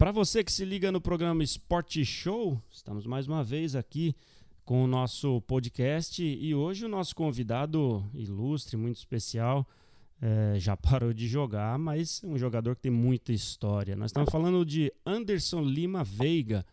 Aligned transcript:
Para 0.00 0.12
você 0.12 0.42
que 0.42 0.50
se 0.50 0.64
liga 0.64 0.90
no 0.90 0.98
programa 0.98 1.44
Esporte 1.44 2.02
Show, 2.06 2.58
estamos 2.72 3.04
mais 3.04 3.28
uma 3.28 3.44
vez 3.44 3.76
aqui 3.76 4.16
com 4.64 4.82
o 4.82 4.86
nosso 4.86 5.42
podcast 5.42 6.24
e 6.24 6.54
hoje 6.54 6.86
o 6.86 6.88
nosso 6.88 7.14
convidado 7.14 8.02
ilustre, 8.14 8.78
muito 8.78 8.96
especial, 8.96 9.68
é, 10.22 10.58
já 10.58 10.74
parou 10.80 11.12
de 11.12 11.28
jogar, 11.28 11.78
mas 11.78 12.24
é 12.24 12.26
um 12.26 12.38
jogador 12.38 12.76
que 12.76 12.80
tem 12.80 12.90
muita 12.90 13.30
história. 13.30 13.94
Nós 13.94 14.08
estamos 14.08 14.30
falando 14.30 14.64
de 14.64 14.90
Anderson 15.04 15.60
Lima 15.60 16.02
Veiga, 16.02 16.64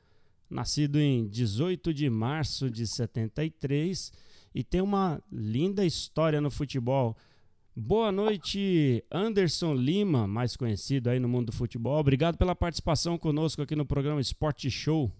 nascido 0.49 0.97
em 0.97 1.27
18 1.27 1.93
de 1.93 2.09
março 2.09 2.69
de 2.69 2.87
73 2.87 4.09
e 4.55 4.63
tem 4.63 4.79
uma 4.79 5.21
linda 5.29 5.85
história 5.85 6.39
no 6.39 6.49
futebol. 6.49 7.13
Boa 7.79 8.11
noite, 8.11 9.05
Anderson 9.11 9.75
Lima, 9.75 10.27
mais 10.27 10.57
conhecido 10.57 11.11
aí 11.11 11.19
no 11.19 11.29
mundo 11.29 11.51
do 11.51 11.51
futebol. 11.51 11.99
Obrigado 11.99 12.35
pela 12.35 12.55
participação 12.55 13.19
conosco 13.19 13.61
aqui 13.61 13.75
no 13.75 13.85
programa 13.85 14.19
Esporte 14.19 14.67
Show. 14.71 15.11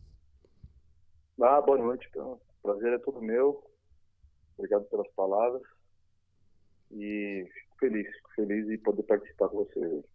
Ah, 1.39 1.61
boa 1.61 1.77
noite. 1.77 2.07
Então. 2.09 2.41
Prazer 2.63 2.93
é 2.93 2.97
todo 2.97 3.21
meu. 3.21 3.63
Obrigado 4.57 4.85
pelas 4.85 5.07
palavras. 5.11 5.61
E 6.91 7.47
fico 7.53 7.77
feliz, 7.79 8.07
fico 8.07 8.29
feliz 8.35 8.65
de 8.65 8.77
poder 8.79 9.03
participar 9.03 9.49
com 9.49 9.57
você 9.57 9.79
hoje. 9.79 10.05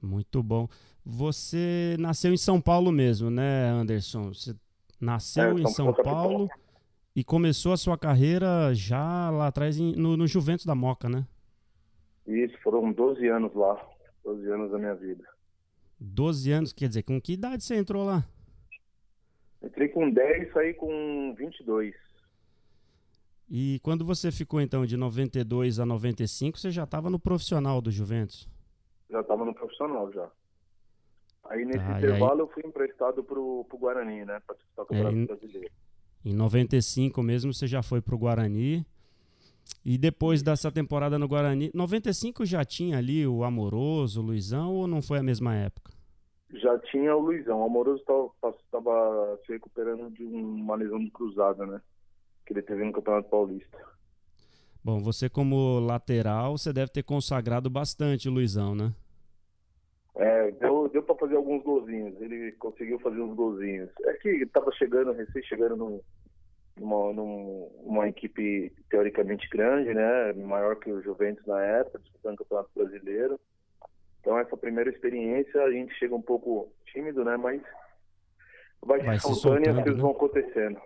Muito 0.00 0.44
bom. 0.44 0.68
Você 1.04 1.96
nasceu 1.98 2.32
em 2.32 2.36
São 2.36 2.60
Paulo 2.60 2.92
mesmo, 2.92 3.30
né, 3.30 3.68
Anderson? 3.68 4.32
Você 4.32 4.54
nasceu 5.00 5.58
é, 5.58 5.60
em 5.60 5.66
São 5.66 5.92
Paulo 5.92 6.48
e 7.16 7.24
começou 7.24 7.72
a 7.72 7.76
sua 7.76 7.98
carreira 7.98 8.72
já 8.74 9.28
lá 9.28 9.48
atrás 9.48 9.76
no, 9.76 10.16
no 10.16 10.26
Juventus 10.28 10.64
da 10.64 10.76
Moca, 10.76 11.08
né? 11.08 11.26
Isso, 12.30 12.56
foram 12.62 12.92
12 12.92 13.26
anos 13.28 13.54
lá. 13.54 13.84
12 14.24 14.50
anos 14.50 14.70
da 14.70 14.78
minha 14.78 14.94
vida. 14.94 15.24
12 15.98 16.52
anos, 16.52 16.72
quer 16.72 16.88
dizer, 16.88 17.02
com 17.02 17.20
que 17.20 17.32
idade 17.32 17.64
você 17.64 17.76
entrou 17.76 18.04
lá? 18.04 18.24
Entrei 19.62 19.88
com 19.88 20.10
10 20.10 20.48
e 20.48 20.52
saí 20.52 20.74
com 20.74 21.34
22. 21.36 21.94
E 23.50 23.80
quando 23.82 24.04
você 24.04 24.30
ficou 24.30 24.60
então 24.60 24.86
de 24.86 24.96
92 24.96 25.80
a 25.80 25.84
95, 25.84 26.58
você 26.58 26.70
já 26.70 26.84
estava 26.84 27.10
no 27.10 27.18
profissional 27.18 27.80
do 27.80 27.90
Juventus? 27.90 28.48
Já 29.10 29.20
estava 29.20 29.44
no 29.44 29.52
profissional 29.52 30.10
já. 30.12 30.30
Aí 31.44 31.64
nesse 31.64 31.84
tá, 31.84 31.98
intervalo 31.98 32.34
aí... 32.34 32.40
eu 32.40 32.48
fui 32.48 32.62
emprestado 32.64 33.24
pro, 33.24 33.66
pro 33.68 33.76
Guarani, 33.76 34.24
né? 34.24 34.40
Para 34.46 34.54
disputar 34.56 34.86
o 34.88 34.94
é, 34.94 35.26
Brasileiro. 35.26 35.70
Em 36.24 36.32
95 36.32 37.22
mesmo 37.22 37.52
você 37.52 37.66
já 37.66 37.82
foi 37.82 38.00
pro 38.00 38.16
Guarani. 38.16 38.86
E 39.84 39.96
depois 39.96 40.42
dessa 40.42 40.70
temporada 40.70 41.18
no 41.18 41.26
Guarani, 41.26 41.70
95 41.74 42.44
já 42.44 42.64
tinha 42.64 42.98
ali 42.98 43.26
o 43.26 43.44
Amoroso, 43.44 44.20
o 44.20 44.24
Luizão, 44.24 44.74
ou 44.74 44.86
não 44.86 45.00
foi 45.00 45.18
a 45.18 45.22
mesma 45.22 45.54
época? 45.54 45.92
Já 46.52 46.78
tinha 46.78 47.14
o 47.16 47.20
Luizão. 47.20 47.60
O 47.60 47.64
Amoroso 47.64 48.02
estava 48.02 49.38
se 49.46 49.52
recuperando 49.52 50.10
de 50.10 50.24
uma 50.24 50.74
lesão 50.74 50.98
de 50.98 51.10
cruzada, 51.10 51.64
né? 51.64 51.80
Que 52.46 52.52
ele 52.52 52.62
teve 52.62 52.84
no 52.84 52.92
Campeonato 52.92 53.30
Paulista. 53.30 53.78
Bom, 54.82 55.00
você 55.00 55.28
como 55.28 55.78
lateral, 55.78 56.58
você 56.58 56.72
deve 56.72 56.90
ter 56.90 57.02
consagrado 57.02 57.70
bastante 57.70 58.28
o 58.28 58.32
Luizão, 58.32 58.74
né? 58.74 58.92
É, 60.16 60.50
deu, 60.52 60.88
deu 60.88 61.02
para 61.02 61.14
fazer 61.14 61.36
alguns 61.36 61.62
golzinhos. 61.62 62.20
Ele 62.20 62.52
conseguiu 62.52 62.98
fazer 62.98 63.20
uns 63.20 63.34
golzinhos. 63.34 63.88
É 64.04 64.14
que 64.14 64.28
estava 64.28 64.72
chegando, 64.72 65.12
recém 65.12 65.42
chegando 65.44 65.76
num, 65.76 66.00
numa, 66.80 67.12
numa 67.12 68.08
equipe 68.08 68.72
teoricamente 68.88 69.48
grande, 69.48 69.92
né? 69.92 70.32
Maior 70.32 70.76
que 70.76 70.90
o 70.90 71.02
Juventus 71.02 71.46
na 71.46 71.62
época, 71.62 71.98
disputando 71.98 72.34
o 72.34 72.38
Campeonato 72.38 72.70
Brasileiro. 72.74 73.38
Então 74.20 74.38
essa 74.38 74.56
primeira 74.56 74.90
experiência 74.90 75.62
a 75.62 75.70
gente 75.70 75.94
chega 75.94 76.14
um 76.14 76.22
pouco 76.22 76.72
tímido, 76.86 77.24
né? 77.24 77.36
Mas 77.36 77.62
vai, 78.82 79.00
vai 79.00 79.18
se 79.18 79.22
soltando, 79.22 79.66
e 79.66 79.68
as 79.68 79.74
coisas 79.76 79.96
né? 79.96 80.00
vão 80.00 80.10
acontecendo. 80.10 80.80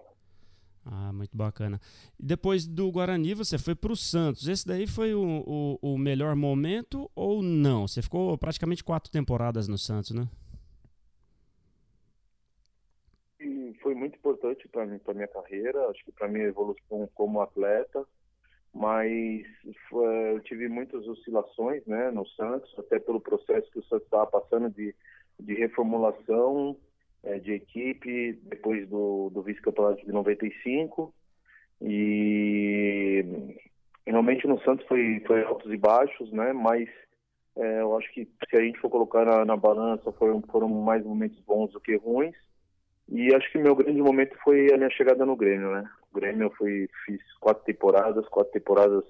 Ah, 0.87 1.13
muito 1.13 1.35
bacana. 1.35 1.81
Depois 2.21 2.67
do 2.67 2.91
Guarani, 2.93 3.33
você 3.33 3.57
foi 3.57 3.75
para 3.75 3.93
o 3.93 3.97
Santos. 3.97 4.47
Esse 4.47 4.67
daí 4.67 4.87
foi 4.87 5.15
o, 5.15 5.23
o, 5.47 5.95
o, 5.95 5.99
melhor 5.99 6.37
momento 6.37 7.11
ou 7.15 7.43
não? 7.43 7.89
Você 7.89 8.03
ficou 8.03 8.37
praticamente 8.37 8.85
quatro 8.85 9.11
temporadas 9.11 9.67
no 9.67 9.79
Santos, 9.79 10.11
né? 10.11 10.29
E 13.41 13.73
foi 13.95 14.01
muito 14.01 14.17
importante 14.17 14.69
para 14.69 14.85
mim, 14.85 14.99
para 14.99 15.15
minha 15.15 15.29
carreira. 15.29 15.89
Acho 15.89 16.05
que 16.05 16.13
para 16.13 16.29
minha 16.29 16.45
evolução 16.45 17.09
como 17.15 17.41
atleta 17.41 18.05
mas 18.75 19.47
foi, 19.89 20.33
eu 20.33 20.41
tive 20.41 20.69
muitas 20.69 21.07
oscilações 21.07 21.87
né, 21.87 22.11
no 22.11 22.27
Santos, 22.31 22.75
até 22.77 22.99
pelo 22.99 23.21
processo 23.21 23.71
que 23.71 23.79
o 23.79 23.85
Santos 23.85 24.05
estava 24.05 24.27
passando 24.27 24.69
de, 24.69 24.93
de 25.39 25.55
reformulação 25.55 26.77
é, 27.23 27.39
de 27.39 27.53
equipe 27.53 28.33
depois 28.43 28.89
do, 28.89 29.31
do 29.31 29.43
vice-campeonato 29.43 30.05
de 30.05 30.11
95. 30.11 31.15
E 31.81 33.25
realmente 34.05 34.47
no 34.49 34.61
Santos 34.63 34.85
foi, 34.89 35.23
foi 35.25 35.45
altos 35.45 35.73
e 35.73 35.77
baixos, 35.77 36.33
né? 36.33 36.53
Mas 36.53 36.89
é, 37.57 37.81
eu 37.81 37.97
acho 37.97 38.13
que 38.13 38.29
se 38.51 38.57
a 38.57 38.61
gente 38.61 38.81
for 38.81 38.91
colocar 38.91 39.25
na, 39.25 39.45
na 39.45 39.57
balança, 39.57 40.11
foram, 40.13 40.43
foram 40.51 40.69
mais 40.69 41.05
momentos 41.05 41.39
bons 41.41 41.71
do 41.71 41.81
que 41.81 41.95
ruins. 41.95 42.35
E 43.09 43.35
acho 43.35 43.51
que 43.53 43.59
meu 43.59 43.75
grande 43.75 44.01
momento 44.01 44.37
foi 44.43 44.73
a 44.73 44.77
minha 44.77 44.91
chegada 44.91 45.27
no 45.27 45.37
Grêmio, 45.37 45.71
né? 45.71 45.89
O 46.11 46.15
Grêmio 46.15 46.47
eu 46.47 46.51
fui, 46.53 46.89
fiz 47.05 47.21
quatro 47.41 47.65
temporadas, 47.65 48.27
quatro 48.29 48.53
temporadas 48.53 49.05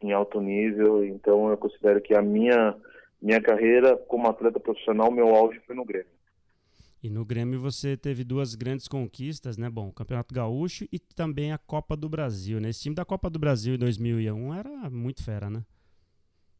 em 0.00 0.12
alto 0.12 0.40
nível, 0.40 1.04
então 1.04 1.50
eu 1.50 1.56
considero 1.56 2.00
que 2.00 2.14
a 2.14 2.22
minha, 2.22 2.76
minha 3.20 3.40
carreira 3.40 3.96
como 3.96 4.28
atleta 4.28 4.60
profissional, 4.60 5.10
meu 5.10 5.34
auge 5.34 5.60
foi 5.66 5.74
no 5.74 5.84
Grêmio. 5.84 6.16
E 7.02 7.10
no 7.10 7.24
Grêmio 7.24 7.60
você 7.60 7.96
teve 7.96 8.24
duas 8.24 8.54
grandes 8.54 8.88
conquistas, 8.88 9.56
né? 9.56 9.68
Bom, 9.70 9.88
o 9.88 9.92
Campeonato 9.92 10.34
Gaúcho 10.34 10.86
e 10.92 10.98
também 10.98 11.52
a 11.52 11.58
Copa 11.58 11.96
do 11.96 12.08
Brasil, 12.08 12.60
né? 12.60 12.70
Esse 12.70 12.82
time 12.82 12.94
da 12.94 13.04
Copa 13.04 13.28
do 13.30 13.38
Brasil 13.38 13.74
em 13.74 13.78
2001 13.78 14.54
era 14.54 14.90
muito 14.90 15.24
fera, 15.24 15.50
né? 15.50 15.62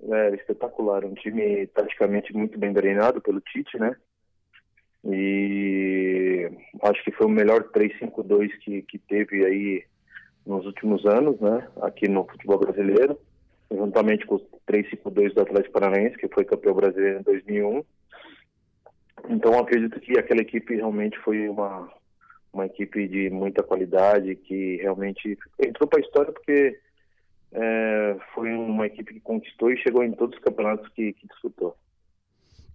É, 0.03 0.27
era 0.27 0.37
espetacular, 0.37 1.05
um 1.05 1.15
time 1.15 1.67
praticamente 1.69 2.33
muito 2.35 2.59
bem 2.59 2.73
treinado 2.73 3.21
pelo 3.21 3.41
Tite, 3.41 3.79
né? 3.79 3.97
E 5.09 6.51
acho 6.83 7.05
que 7.05 7.13
foi 7.13 7.27
o 7.27 7.31
melhor 7.31 7.65
3-5-2 7.71 8.51
que, 8.59 8.83
que 8.83 8.99
teve 8.99 9.45
aí 9.45 9.85
nos 10.45 10.67
últimos 10.67 11.05
anos, 11.07 11.39
né? 11.41 11.69
Aqui 11.83 12.09
no 12.09 12.25
futebol 12.25 12.59
brasileiro, 12.59 13.19
juntamente 13.71 14.27
com 14.27 14.37
o 14.37 14.41
3-5-2 14.69 15.35
do 15.35 15.43
Atlético 15.43 15.73
Paranaense, 15.73 16.17
que 16.17 16.29
foi 16.29 16.45
campeão 16.45 16.75
brasileiro 16.75 17.21
em 17.21 17.23
2001. 17.23 17.85
Então 19.29 19.59
acredito 19.59 20.01
que 20.01 20.19
aquela 20.19 20.41
equipe 20.41 20.75
realmente 20.75 21.19
foi 21.19 21.49
uma 21.49 21.89
uma 22.53 22.65
equipe 22.65 23.07
de 23.07 23.29
muita 23.29 23.63
qualidade 23.63 24.35
que 24.35 24.77
realmente 24.77 25.39
entrou 25.63 25.87
para 25.87 26.01
a 26.01 26.03
história 26.03 26.33
porque 26.33 26.81
é, 27.53 28.17
foi 28.35 28.51
uma 28.51 28.87
equipe 28.87 29.13
que 29.13 29.21
conquistou 29.21 29.71
e 29.71 29.77
chegou 29.77 30.03
em 30.03 30.13
todos 30.13 30.35
os 30.39 30.43
campeonatos 30.43 30.89
que, 30.95 31.13
que 31.13 31.27
disputou 31.27 31.77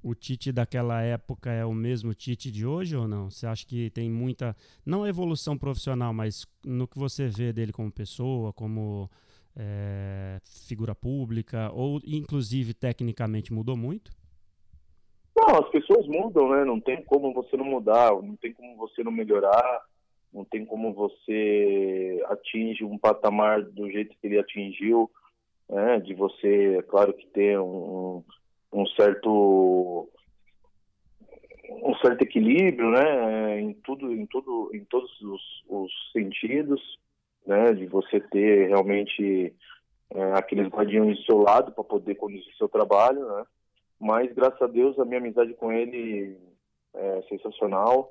o 0.03 0.15
Tite 0.15 0.51
daquela 0.51 1.01
época 1.01 1.51
é 1.51 1.65
o 1.65 1.73
mesmo 1.73 2.13
Tite 2.13 2.51
de 2.51 2.65
hoje 2.65 2.95
ou 2.95 3.07
não? 3.07 3.29
Você 3.29 3.45
acha 3.45 3.65
que 3.65 3.89
tem 3.91 4.09
muita, 4.09 4.55
não 4.85 5.07
evolução 5.07 5.57
profissional, 5.57 6.13
mas 6.13 6.45
no 6.65 6.87
que 6.87 6.97
você 6.97 7.27
vê 7.27 7.53
dele 7.53 7.71
como 7.71 7.91
pessoa, 7.91 8.51
como 8.51 9.09
é, 9.55 10.39
figura 10.67 10.95
pública, 10.95 11.71
ou 11.73 11.99
inclusive 12.05 12.73
tecnicamente 12.73 13.53
mudou 13.53 13.77
muito? 13.77 14.11
Não, 15.35 15.59
as 15.59 15.69
pessoas 15.69 16.07
mudam, 16.07 16.49
né? 16.49 16.65
Não 16.65 16.79
tem 16.79 17.03
como 17.03 17.33
você 17.33 17.55
não 17.55 17.65
mudar, 17.65 18.11
não 18.21 18.35
tem 18.35 18.53
como 18.53 18.75
você 18.77 19.03
não 19.03 19.11
melhorar, 19.11 19.81
não 20.33 20.43
tem 20.43 20.65
como 20.65 20.93
você 20.93 22.23
atingir 22.27 22.83
um 22.83 22.97
patamar 22.97 23.63
do 23.63 23.89
jeito 23.89 24.15
que 24.19 24.27
ele 24.27 24.39
atingiu, 24.39 25.09
né? 25.69 25.99
De 25.99 26.13
você, 26.13 26.77
é 26.79 26.81
claro 26.81 27.13
que 27.13 27.27
ter 27.27 27.59
um 27.59 28.17
um 28.17 28.23
certo 28.95 30.09
um 31.83 31.95
certo 31.95 32.21
equilíbrio, 32.21 32.89
né, 32.91 33.59
em 33.59 33.73
tudo, 33.73 34.11
em 34.11 34.25
tudo, 34.25 34.69
em 34.73 34.83
todos 34.85 35.09
os, 35.21 35.41
os 35.69 35.91
sentidos, 36.11 36.81
né, 37.45 37.73
de 37.73 37.85
você 37.87 38.19
ter 38.19 38.67
realmente 38.67 39.53
é, 40.13 40.33
aqueles 40.33 40.67
guardiões 40.67 41.17
do 41.17 41.23
seu 41.23 41.37
lado 41.37 41.71
para 41.71 41.83
poder 41.83 42.15
conduzir 42.15 42.53
seu 42.57 42.67
trabalho, 42.67 43.25
né. 43.25 43.43
Mas 43.99 44.33
graças 44.33 44.61
a 44.61 44.67
Deus 44.67 44.97
a 44.99 45.05
minha 45.05 45.19
amizade 45.19 45.53
com 45.53 45.71
ele 45.71 46.35
é 46.93 47.21
sensacional. 47.29 48.09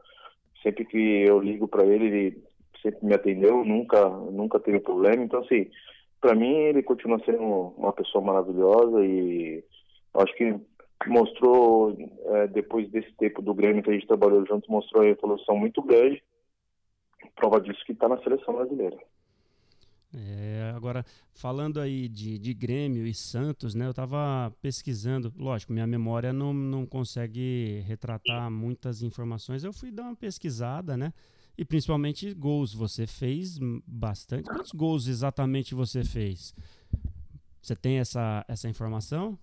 Sempre 0.63 0.85
que 0.85 1.25
eu 1.27 1.41
ligo 1.41 1.67
para 1.67 1.85
ele, 1.85 2.07
ele 2.07 2.45
sempre 2.81 3.05
me 3.05 3.15
atendeu, 3.15 3.65
nunca, 3.65 4.09
nunca 4.09 4.61
teve 4.61 4.79
problema. 4.79 5.25
Então 5.25 5.41
assim, 5.41 5.69
para 6.21 6.35
mim 6.35 6.55
ele 6.55 6.83
continua 6.83 7.19
sendo 7.25 7.43
uma 7.77 7.93
pessoa 7.93 8.23
maravilhosa 8.23 9.05
e 9.05 9.65
Acho 10.15 10.35
que 10.35 10.61
mostrou, 11.07 11.97
é, 12.27 12.49
depois 12.49 12.91
desse 12.91 13.13
tempo 13.15 13.41
do 13.41 13.55
Grêmio 13.55 13.83
que 13.83 13.91
a 13.91 13.93
gente 13.93 14.07
trabalhou 14.07 14.45
juntos, 14.47 14.69
mostrou 14.69 15.03
uma 15.03 15.11
evolução 15.11 15.57
muito 15.57 15.83
grande. 15.83 16.23
Prova 17.37 17.61
disso 17.61 17.83
que 17.85 17.93
está 17.93 18.09
na 18.09 18.19
seleção 18.23 18.55
brasileira. 18.55 18.99
É, 20.13 20.73
agora, 20.75 21.05
falando 21.33 21.81
aí 21.81 22.09
de, 22.09 22.37
de 22.39 22.53
Grêmio 22.53 23.07
e 23.07 23.15
Santos, 23.15 23.75
né? 23.75 23.87
Eu 23.87 23.91
estava 23.91 24.53
pesquisando, 24.61 25.33
lógico, 25.37 25.73
minha 25.73 25.87
memória 25.87 26.33
não, 26.33 26.53
não 26.53 26.85
consegue 26.85 27.85
retratar 27.87 28.51
muitas 28.51 29.03
informações. 29.03 29.63
Eu 29.63 29.73
fui 29.73 29.91
dar 29.91 30.03
uma 30.03 30.17
pesquisada, 30.17 30.97
né? 30.97 31.13
E 31.57 31.65
principalmente 31.65 32.35
gols. 32.35 32.75
Você 32.75 33.07
fez 33.07 33.59
bastante. 33.87 34.49
Quantos 34.49 34.73
gols 34.73 35.07
exatamente 35.07 35.75
você 35.75 36.03
fez? 36.03 36.55
Você 37.63 37.77
tem 37.77 37.99
essa, 37.99 38.45
essa 38.49 38.69
informação? 38.69 39.39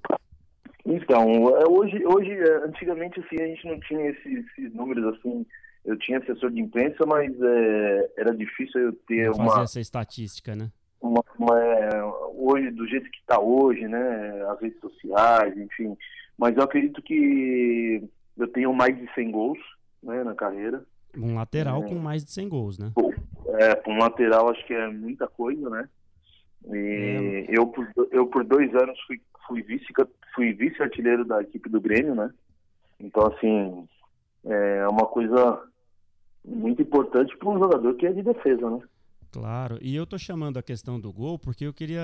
Então, 1.04 1.58
é, 1.58 1.68
hoje, 1.68 2.06
hoje, 2.06 2.32
é, 2.32 2.66
antigamente 2.66 3.20
assim, 3.20 3.42
a 3.42 3.48
gente 3.48 3.68
não 3.68 3.80
tinha 3.80 4.10
esses, 4.10 4.46
esses 4.58 4.74
números 4.74 5.16
assim 5.16 5.46
eu 5.88 5.98
tinha 5.98 6.18
assessor 6.18 6.52
de 6.52 6.60
imprensa, 6.60 7.06
mas 7.06 7.32
é, 7.42 8.12
era 8.18 8.36
difícil 8.36 8.82
eu 8.82 8.94
ter 9.08 9.28
Fazer 9.28 9.42
uma... 9.42 9.52
Fazer 9.52 9.64
essa 9.64 9.80
estatística, 9.80 10.54
né? 10.54 10.70
Uma, 11.02 11.24
uma, 11.40 11.58
é, 11.64 12.04
hoje, 12.36 12.70
do 12.72 12.86
jeito 12.86 13.10
que 13.10 13.20
está 13.20 13.40
hoje, 13.40 13.88
né? 13.88 14.46
As 14.50 14.60
redes 14.60 14.80
sociais, 14.82 15.58
enfim. 15.58 15.96
Mas 16.38 16.58
eu 16.58 16.64
acredito 16.64 17.02
que 17.02 18.04
eu 18.38 18.48
tenho 18.50 18.74
mais 18.74 18.98
de 18.98 19.10
100 19.14 19.32
gols 19.32 19.60
né, 20.04 20.24
na 20.26 20.36
carreira. 20.36 20.84
Um 21.18 21.36
lateral 21.36 21.84
é, 21.84 21.88
com 21.88 21.96
mais 21.96 22.26
de 22.26 22.32
100 22.32 22.50
gols, 22.50 22.78
né? 22.78 22.92
É, 23.60 23.90
um 23.90 23.98
lateral 23.98 24.50
acho 24.50 24.66
que 24.66 24.74
é 24.74 24.90
muita 24.90 25.26
coisa, 25.26 25.70
né? 25.70 25.88
E 26.74 27.46
é. 27.48 27.58
eu, 27.58 27.68
por, 27.68 27.88
eu 28.12 28.28
por 28.28 28.44
dois 28.44 28.74
anos 28.76 29.00
fui, 29.08 29.22
fui 29.48 29.62
vice 29.62 29.86
fui 30.36 30.54
vice-artilheiro 30.54 31.26
da 31.26 31.42
equipe 31.42 31.70
do 31.70 31.82
Grêmio, 31.82 32.14
né? 32.14 32.32
Então, 33.00 33.26
assim, 33.28 33.88
é 34.46 34.88
uma 34.88 35.06
coisa 35.06 35.64
muito 36.46 36.82
importante 36.82 37.36
para 37.38 37.50
um 37.50 37.60
jogador 37.60 37.94
que 37.96 38.06
é 38.06 38.12
de 38.12 38.24
defesa, 38.24 38.70
né? 38.70 38.80
Claro, 39.32 39.78
e 39.82 39.96
eu 39.96 40.06
tô 40.06 40.18
chamando 40.18 40.58
a 40.58 40.64
questão 40.64 41.00
do 41.00 41.12
gol 41.12 41.38
porque 41.38 41.66
eu 41.66 41.74
queria 41.74 42.02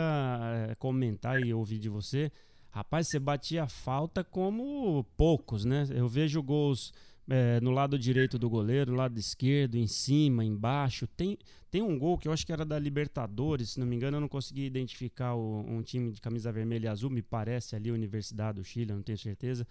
é, 0.69 0.75
comentar 0.75 1.39
e 1.39 1.53
ouvir 1.53 1.79
de 1.79 1.89
você. 1.89 2.31
Rapaz, 2.69 3.07
você 3.07 3.19
batia 3.19 3.67
falta 3.67 4.23
como 4.23 5.05
poucos, 5.15 5.63
né? 5.63 5.85
Eu 5.95 6.07
vejo 6.07 6.41
gols 6.41 6.91
é, 7.29 7.59
no 7.61 7.71
lado 7.71 7.97
direito 7.97 8.37
do 8.37 8.49
goleiro, 8.49 8.93
lado 8.93 9.17
esquerdo, 9.17 9.75
em 9.75 9.87
cima, 9.87 10.43
embaixo. 10.43 11.07
Tem, 11.07 11.37
tem 11.69 11.81
um 11.81 11.97
gol 11.97 12.17
que 12.17 12.27
eu 12.27 12.31
acho 12.31 12.45
que 12.45 12.53
era 12.53 12.65
da 12.65 12.77
Libertadores, 12.77 13.71
se 13.71 13.79
não 13.79 13.87
me 13.87 13.95
engano, 13.95 14.17
eu 14.17 14.21
não 14.21 14.27
consegui 14.27 14.65
identificar 14.65 15.35
o, 15.35 15.65
um 15.67 15.81
time 15.81 16.11
de 16.11 16.21
camisa 16.21 16.51
vermelha 16.51 16.87
e 16.87 16.89
azul, 16.89 17.09
me 17.09 17.21
parece 17.21 17.75
ali, 17.75 17.91
Universidade 17.91 18.59
do 18.59 18.63
Chile, 18.63 18.93
não 18.93 19.01
tenho 19.01 19.17
certeza 19.17 19.67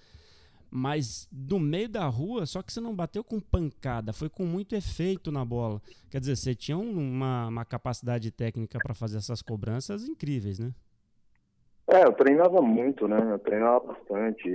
mas 0.74 1.28
do 1.30 1.60
meio 1.60 1.86
da 1.86 2.06
rua, 2.06 2.46
só 2.46 2.62
que 2.62 2.72
você 2.72 2.80
não 2.80 2.96
bateu 2.96 3.22
com 3.22 3.38
pancada, 3.38 4.10
foi 4.10 4.30
com 4.30 4.44
muito 4.44 4.74
efeito 4.74 5.30
na 5.30 5.44
bola. 5.44 5.82
Quer 6.10 6.18
dizer, 6.18 6.34
você 6.34 6.54
tinha 6.54 6.78
uma, 6.78 7.48
uma 7.48 7.64
capacidade 7.66 8.30
técnica 8.30 8.78
para 8.82 8.94
fazer 8.94 9.18
essas 9.18 9.42
cobranças 9.42 10.08
incríveis, 10.08 10.58
né? 10.58 10.72
É, 11.86 12.04
eu 12.04 12.12
treinava 12.14 12.62
muito, 12.62 13.06
né? 13.06 13.18
Eu 13.32 13.38
treinava 13.38 13.80
bastante, 13.80 14.48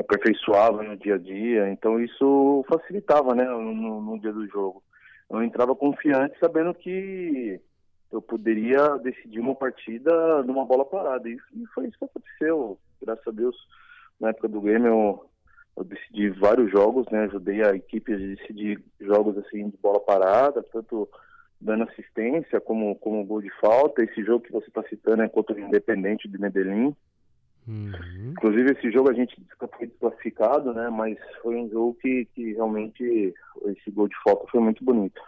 aperfeiçoava 0.00 0.82
no 0.82 0.96
dia 0.96 1.16
a 1.16 1.18
dia, 1.18 1.70
então 1.70 2.00
isso 2.00 2.64
facilitava, 2.68 3.34
né, 3.34 3.44
no, 3.44 4.00
no 4.00 4.20
dia 4.20 4.32
do 4.32 4.46
jogo. 4.48 4.82
Eu 5.30 5.42
entrava 5.42 5.74
confiante, 5.74 6.38
sabendo 6.38 6.74
que 6.74 7.60
eu 8.10 8.22
poderia 8.22 8.96
decidir 8.98 9.40
uma 9.40 9.54
partida 9.54 10.42
numa 10.42 10.64
bola 10.64 10.84
parada. 10.84 11.28
E 11.28 11.36
foi 11.74 11.86
isso 11.86 11.98
que 11.98 12.04
aconteceu, 12.04 12.78
graças 13.02 13.26
a 13.26 13.30
Deus 13.30 13.56
na 14.20 14.30
época 14.30 14.48
do 14.48 14.60
Grêmio 14.60 14.88
eu, 14.88 15.30
eu 15.76 15.84
decidi 15.84 16.30
vários 16.30 16.70
jogos, 16.70 17.06
né? 17.10 17.24
Ajudei 17.24 17.62
a 17.62 17.74
equipe 17.74 18.12
a 18.12 18.16
decidir 18.16 18.82
jogos 19.00 19.36
assim 19.38 19.68
de 19.68 19.76
bola 19.76 20.00
parada, 20.00 20.62
tanto 20.72 21.08
dando 21.60 21.84
assistência 21.84 22.60
como 22.60 22.94
como 22.96 23.24
gol 23.24 23.40
de 23.40 23.50
falta. 23.60 24.02
Esse 24.02 24.22
jogo 24.24 24.44
que 24.44 24.52
você 24.52 24.68
está 24.68 24.82
citando 24.84 25.22
é 25.22 25.28
contra 25.28 25.54
o 25.54 25.60
Independente 25.60 26.28
de 26.28 26.38
Medellín. 26.38 26.94
Uhum. 27.68 28.30
Inclusive 28.30 28.72
esse 28.72 28.90
jogo 28.90 29.10
a 29.10 29.14
gente 29.14 29.36
foi 29.58 29.86
desclassificado, 29.86 30.72
né? 30.72 30.88
Mas 30.88 31.18
foi 31.42 31.56
um 31.56 31.68
jogo 31.68 31.94
que, 32.00 32.24
que 32.34 32.54
realmente 32.54 33.34
esse 33.66 33.90
gol 33.90 34.08
de 34.08 34.16
falta 34.24 34.46
foi 34.50 34.60
muito 34.60 34.82
bonito. 34.82 35.20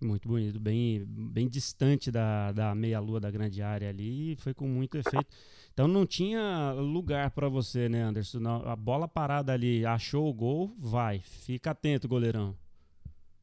Muito 0.00 0.26
bonito, 0.26 0.58
bem, 0.58 1.04
bem 1.06 1.48
distante 1.48 2.10
da, 2.10 2.50
da 2.50 2.74
meia-lua 2.74 3.20
da 3.20 3.30
grande 3.30 3.62
área 3.62 3.88
ali, 3.88 4.34
foi 4.36 4.52
com 4.52 4.66
muito 4.66 4.98
efeito. 4.98 5.28
Então 5.72 5.86
não 5.86 6.04
tinha 6.04 6.72
lugar 6.72 7.30
para 7.30 7.48
você, 7.48 7.88
né, 7.88 8.02
Anderson? 8.02 8.40
A 8.66 8.74
bola 8.74 9.06
parada 9.06 9.52
ali, 9.52 9.86
achou 9.86 10.28
o 10.28 10.34
gol, 10.34 10.72
vai. 10.76 11.20
Fica 11.20 11.70
atento, 11.70 12.08
goleirão. 12.08 12.56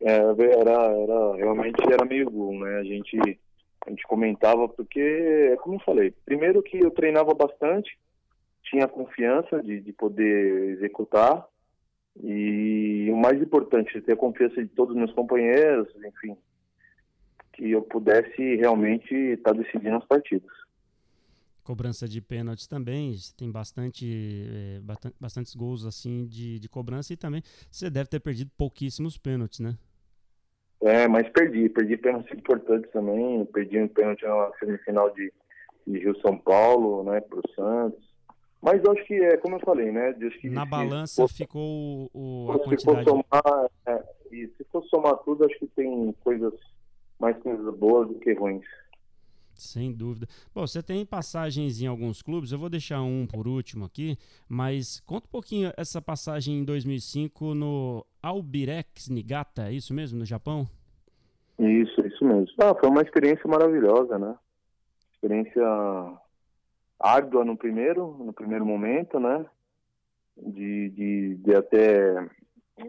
É, 0.01 0.17
era, 0.17 0.91
era, 0.91 1.35
realmente 1.37 1.81
era 1.81 2.05
meio 2.05 2.29
gol, 2.29 2.59
né? 2.59 2.79
A 2.79 2.83
gente, 2.83 3.39
a 3.89 3.91
gente 3.91 4.07
comentava 4.07 4.69
porque, 4.69 5.57
como 5.61 5.75
eu 5.75 5.79
falei, 5.79 6.13
primeiro 6.23 6.61
que 6.61 6.77
eu 6.77 6.91
treinava 6.91 7.33
bastante, 7.33 7.97
tinha 8.63 8.87
confiança 8.87 9.61
de, 9.63 9.81
de 9.81 9.91
poder 9.91 10.77
executar 10.77 11.45
e 12.21 13.09
o 13.11 13.17
mais 13.17 13.41
importante, 13.41 13.99
ter 14.01 14.13
a 14.13 14.17
confiança 14.17 14.61
de 14.61 14.69
todos 14.69 14.93
os 14.93 14.97
meus 14.97 15.13
companheiros, 15.13 15.87
enfim, 16.05 16.37
que 17.53 17.71
eu 17.71 17.81
pudesse 17.81 18.55
realmente 18.55 19.13
estar 19.13 19.53
tá 19.53 19.59
decidindo 19.59 19.95
as 19.95 20.05
partidas 20.05 20.51
cobrança 21.69 22.07
de 22.07 22.19
pênaltis 22.19 22.65
também, 22.65 23.15
tem 23.37 23.51
bastante, 23.51 24.43
é, 24.51 24.81
bastantes 25.19 25.53
gols 25.53 25.85
assim 25.85 26.25
de, 26.25 26.57
de 26.57 26.67
cobrança 26.67 27.13
e 27.13 27.15
também 27.15 27.43
você 27.69 27.91
deve 27.91 28.09
ter 28.09 28.19
perdido 28.19 28.49
pouquíssimos 28.57 29.19
pênaltis, 29.19 29.59
né? 29.59 29.77
É, 30.81 31.07
mas 31.07 31.27
perdi, 31.29 31.67
perdi 31.69 31.97
pênaltis 31.97 32.37
importantes 32.37 32.89
também, 32.91 33.45
perdi 33.45 33.79
um 33.79 33.87
pênalti 33.87 34.23
na 34.23 34.51
semifinal 34.59 35.09
de, 35.11 35.31
de 35.85 35.99
Rio 35.99 36.19
São 36.21 36.37
Paulo, 36.37 37.03
né, 37.03 37.19
pro 37.21 37.41
Santos. 37.53 38.09
Mas 38.61 38.83
acho 38.85 39.05
que 39.05 39.13
é, 39.13 39.37
como 39.37 39.55
eu 39.55 39.59
falei, 39.61 39.91
né? 39.91 40.13
Que, 40.41 40.49
na 40.49 40.65
balança 40.65 41.21
for, 41.21 41.29
ficou 41.29 42.09
o, 42.13 42.51
a 42.51 42.57
se 42.57 42.63
quantidade. 42.65 43.03
For 43.03 43.23
somar, 43.23 43.69
é, 43.85 44.03
e 44.31 44.47
se 44.47 44.63
for 44.65 44.83
somar 44.85 45.17
tudo, 45.19 45.45
acho 45.45 45.57
que 45.59 45.67
tem 45.67 46.13
coisas, 46.23 46.53
mais 47.17 47.37
coisas 47.37 47.73
boas 47.77 48.09
do 48.09 48.15
que 48.15 48.33
ruins. 48.33 48.65
Sem 49.59 49.91
dúvida. 49.91 50.25
Bom, 50.53 50.65
você 50.65 50.81
tem 50.81 51.05
passagens 51.05 51.81
em 51.81 51.87
alguns 51.87 52.21
clubes, 52.21 52.51
eu 52.51 52.57
vou 52.57 52.69
deixar 52.69 53.01
um 53.01 53.27
por 53.27 53.47
último 53.47 53.85
aqui, 53.85 54.17
mas 54.47 55.01
conta 55.01 55.27
um 55.27 55.31
pouquinho 55.31 55.71
essa 55.77 56.01
passagem 56.01 56.59
em 56.59 56.63
2005 56.63 57.53
no 57.53 58.05
Albirex 58.23 59.09
Niigata, 59.09 59.67
é 59.67 59.73
isso 59.73 59.93
mesmo, 59.93 60.19
no 60.19 60.25
Japão? 60.25 60.67
Isso, 61.59 61.99
isso 62.07 62.23
mesmo. 62.23 62.47
Ah, 62.61 62.73
foi 62.73 62.89
uma 62.89 63.01
experiência 63.01 63.45
maravilhosa, 63.45 64.17
né? 64.17 64.33
Experiência 65.13 65.61
árdua 66.97 67.43
no 67.43 67.57
primeiro, 67.57 68.15
no 68.19 68.31
primeiro 68.31 68.65
momento, 68.65 69.19
né? 69.19 69.45
De, 70.37 70.89
de, 70.89 71.35
de 71.35 71.55
até 71.55 72.29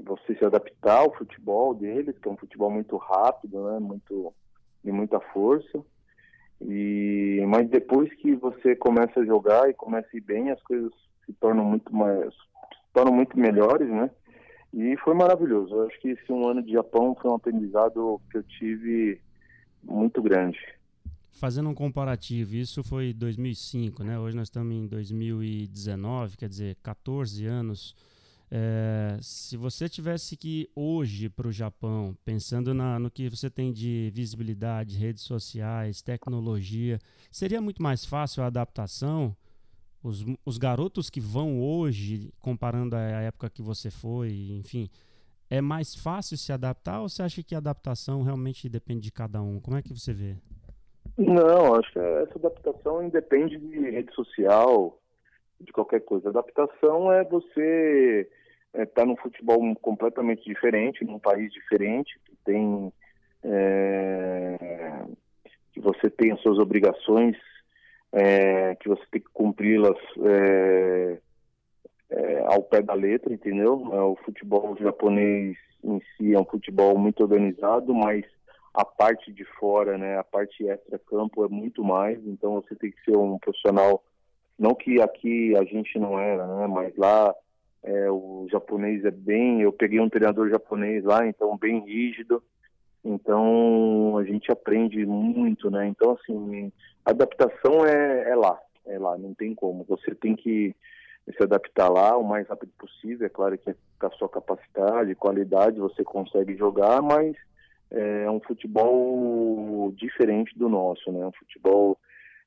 você 0.04 0.36
se 0.36 0.44
adaptar 0.44 0.98
ao 0.98 1.12
futebol 1.16 1.74
deles, 1.74 2.16
que 2.16 2.28
é 2.28 2.30
um 2.30 2.36
futebol 2.36 2.70
muito 2.70 2.96
rápido, 2.96 3.64
né? 3.64 3.80
Muito, 3.80 4.32
de 4.84 4.92
muita 4.92 5.18
força 5.18 5.84
e, 6.60 7.42
mas 7.46 7.68
depois 7.68 8.12
que 8.16 8.34
você 8.34 8.76
começa 8.76 9.20
a 9.20 9.24
jogar 9.24 9.68
e 9.70 9.74
começa 9.74 10.08
a 10.12 10.16
ir 10.16 10.20
bem, 10.20 10.50
as 10.50 10.62
coisas 10.62 10.92
se 11.24 11.32
tornam 11.34 11.64
muito 11.64 11.94
mais, 11.94 12.32
se 12.34 12.92
tornam 12.92 13.14
muito 13.14 13.38
melhores, 13.38 13.88
né? 13.88 14.10
E 14.72 14.96
foi 14.98 15.14
maravilhoso. 15.14 15.74
Eu 15.74 15.86
acho 15.86 15.98
que 16.00 16.10
esse 16.10 16.32
um 16.32 16.46
ano 16.46 16.62
de 16.62 16.72
Japão 16.72 17.16
foi 17.20 17.30
um 17.30 17.34
aprendizado 17.34 18.20
que 18.30 18.38
eu 18.38 18.42
tive 18.42 19.20
muito 19.82 20.22
grande. 20.22 20.58
Fazendo 21.32 21.70
um 21.70 21.74
comparativo, 21.74 22.54
isso 22.54 22.84
foi 22.84 23.12
2005, 23.12 24.04
né? 24.04 24.18
Hoje 24.18 24.36
nós 24.36 24.48
estamos 24.48 24.74
em 24.74 24.86
2019, 24.86 26.36
quer 26.36 26.48
dizer, 26.48 26.76
14 26.82 27.46
anos 27.46 27.96
é, 28.52 29.16
se 29.20 29.56
você 29.56 29.88
tivesse 29.88 30.36
que 30.36 30.62
ir 30.62 30.70
hoje 30.74 31.28
para 31.28 31.46
o 31.46 31.52
Japão, 31.52 32.16
pensando 32.24 32.74
na, 32.74 32.98
no 32.98 33.08
que 33.08 33.28
você 33.28 33.48
tem 33.48 33.72
de 33.72 34.10
visibilidade, 34.12 34.98
redes 34.98 35.22
sociais, 35.22 36.02
tecnologia, 36.02 36.98
seria 37.30 37.60
muito 37.60 37.80
mais 37.80 38.04
fácil 38.04 38.42
a 38.42 38.46
adaptação? 38.46 39.36
Os, 40.02 40.24
os 40.44 40.58
garotos 40.58 41.08
que 41.08 41.20
vão 41.20 41.62
hoje, 41.62 42.32
comparando 42.40 42.96
a 42.96 43.00
época 43.00 43.50
que 43.50 43.62
você 43.62 43.88
foi, 43.88 44.32
enfim, 44.58 44.90
é 45.48 45.60
mais 45.60 45.94
fácil 45.94 46.36
se 46.36 46.52
adaptar 46.52 47.02
ou 47.02 47.08
você 47.08 47.22
acha 47.22 47.42
que 47.44 47.54
a 47.54 47.58
adaptação 47.58 48.22
realmente 48.22 48.68
depende 48.68 49.02
de 49.02 49.12
cada 49.12 49.40
um? 49.40 49.60
Como 49.60 49.76
é 49.76 49.82
que 49.82 49.92
você 49.92 50.12
vê? 50.12 50.36
Não, 51.16 51.74
acho 51.74 51.92
que 51.92 51.98
essa 51.98 52.36
adaptação 52.36 53.02
independe 53.04 53.58
de 53.58 53.78
rede 53.90 54.12
social, 54.14 54.98
de 55.60 55.72
qualquer 55.72 56.00
coisa. 56.00 56.30
Adaptação 56.30 57.12
é 57.12 57.22
você 57.24 58.28
está 58.72 58.82
é, 58.82 58.86
tá 58.86 59.04
num 59.04 59.16
futebol 59.16 59.60
completamente 59.76 60.44
diferente, 60.44 61.04
num 61.04 61.18
país 61.18 61.52
diferente, 61.52 62.18
que 62.24 62.36
tem 62.44 62.92
é, 63.42 65.04
que 65.72 65.80
você 65.80 66.10
tem 66.10 66.32
as 66.32 66.40
suas 66.40 66.58
obrigações, 66.58 67.36
é, 68.12 68.74
que 68.76 68.88
você 68.88 69.02
tem 69.10 69.20
que 69.20 69.30
cumpri-las 69.32 69.98
é, 70.24 71.18
é, 72.10 72.44
ao 72.46 72.62
pé 72.62 72.82
da 72.82 72.94
letra, 72.94 73.32
entendeu? 73.32 73.88
É, 73.92 74.00
o 74.02 74.16
futebol 74.24 74.76
japonês 74.78 75.56
em 75.82 76.00
si 76.16 76.34
é 76.34 76.38
um 76.38 76.44
futebol 76.44 76.98
muito 76.98 77.22
organizado, 77.22 77.94
mas 77.94 78.24
a 78.74 78.84
parte 78.84 79.32
de 79.32 79.44
fora, 79.44 79.98
né, 79.98 80.18
a 80.18 80.24
parte 80.24 80.66
extra-campo 80.66 81.44
é 81.44 81.48
muito 81.48 81.82
mais, 81.82 82.18
então 82.24 82.54
você 82.54 82.74
tem 82.76 82.90
que 82.90 83.02
ser 83.04 83.16
um 83.16 83.38
profissional, 83.38 84.04
não 84.58 84.74
que 84.74 85.00
aqui 85.00 85.56
a 85.56 85.64
gente 85.64 85.98
não 85.98 86.18
era, 86.18 86.46
né, 86.46 86.66
mas 86.68 86.94
lá 86.96 87.34
é, 87.82 88.10
o 88.10 88.46
japonês 88.50 89.04
é 89.04 89.10
bem, 89.10 89.62
eu 89.62 89.72
peguei 89.72 90.00
um 90.00 90.08
treinador 90.08 90.48
japonês 90.50 91.04
lá, 91.04 91.26
então 91.26 91.56
bem 91.56 91.84
rígido, 91.84 92.42
então 93.04 94.18
a 94.18 94.24
gente 94.24 94.50
aprende 94.52 95.04
muito, 95.06 95.70
né, 95.70 95.86
então 95.86 96.12
assim, 96.12 96.72
adaptação 97.04 97.86
é, 97.86 98.30
é 98.30 98.36
lá, 98.36 98.58
é 98.86 98.98
lá, 98.98 99.16
não 99.16 99.34
tem 99.34 99.54
como, 99.54 99.84
você 99.84 100.14
tem 100.14 100.36
que 100.36 100.74
se 101.36 101.42
adaptar 101.42 101.88
lá 101.88 102.16
o 102.16 102.24
mais 102.24 102.48
rápido 102.48 102.72
possível, 102.78 103.26
é 103.26 103.30
claro 103.30 103.56
que 103.56 103.74
com 103.98 104.06
a 104.06 104.10
sua 104.10 104.28
capacidade, 104.28 105.14
qualidade, 105.14 105.78
você 105.78 106.02
consegue 106.02 106.56
jogar, 106.56 107.00
mas 107.00 107.36
é 107.90 108.30
um 108.30 108.40
futebol 108.40 109.92
diferente 109.96 110.56
do 110.56 110.68
nosso, 110.68 111.10
né? 111.10 111.26
Um 111.26 111.32
futebol 111.32 111.98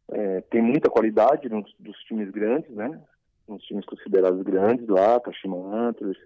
é, 0.10 0.42
tem 0.50 0.62
muita 0.62 0.90
qualidade 0.90 1.50
nos, 1.50 1.74
dos 1.80 1.98
times 2.04 2.30
grandes, 2.32 2.70
né? 2.72 3.00
Nos 3.48 3.64
times 3.64 3.86
considerados 3.86 4.42
grandes 4.42 4.88
lá, 4.88 5.20
Kashima 5.20 5.58
Antlers, 5.76 6.18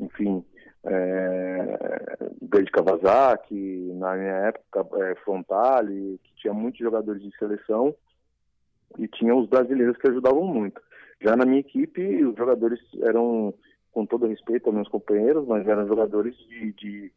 enfim, 0.00 0.44
é, 0.84 2.28
Grande 2.40 2.70
Kawasaki, 2.70 3.92
na 3.94 4.16
minha 4.16 4.32
época 4.48 4.86
é, 5.04 5.14
Frontale, 5.16 6.18
que 6.22 6.34
tinha 6.36 6.54
muitos 6.54 6.80
jogadores 6.80 7.22
de 7.22 7.36
seleção 7.36 7.94
e 8.98 9.06
tinha 9.06 9.34
os 9.34 9.48
brasileiros 9.48 9.96
que 9.96 10.08
ajudavam 10.08 10.44
muito. 10.44 10.80
Já 11.20 11.36
na 11.36 11.44
minha 11.44 11.60
equipe, 11.60 12.24
os 12.24 12.36
jogadores 12.36 12.80
eram, 13.02 13.54
com 13.92 14.04
todo 14.06 14.26
respeito 14.26 14.66
aos 14.66 14.74
meus 14.74 14.88
companheiros, 14.88 15.46
mas 15.46 15.66
eram 15.68 15.86
jogadores 15.86 16.36
de, 16.48 16.72
de 16.72 17.12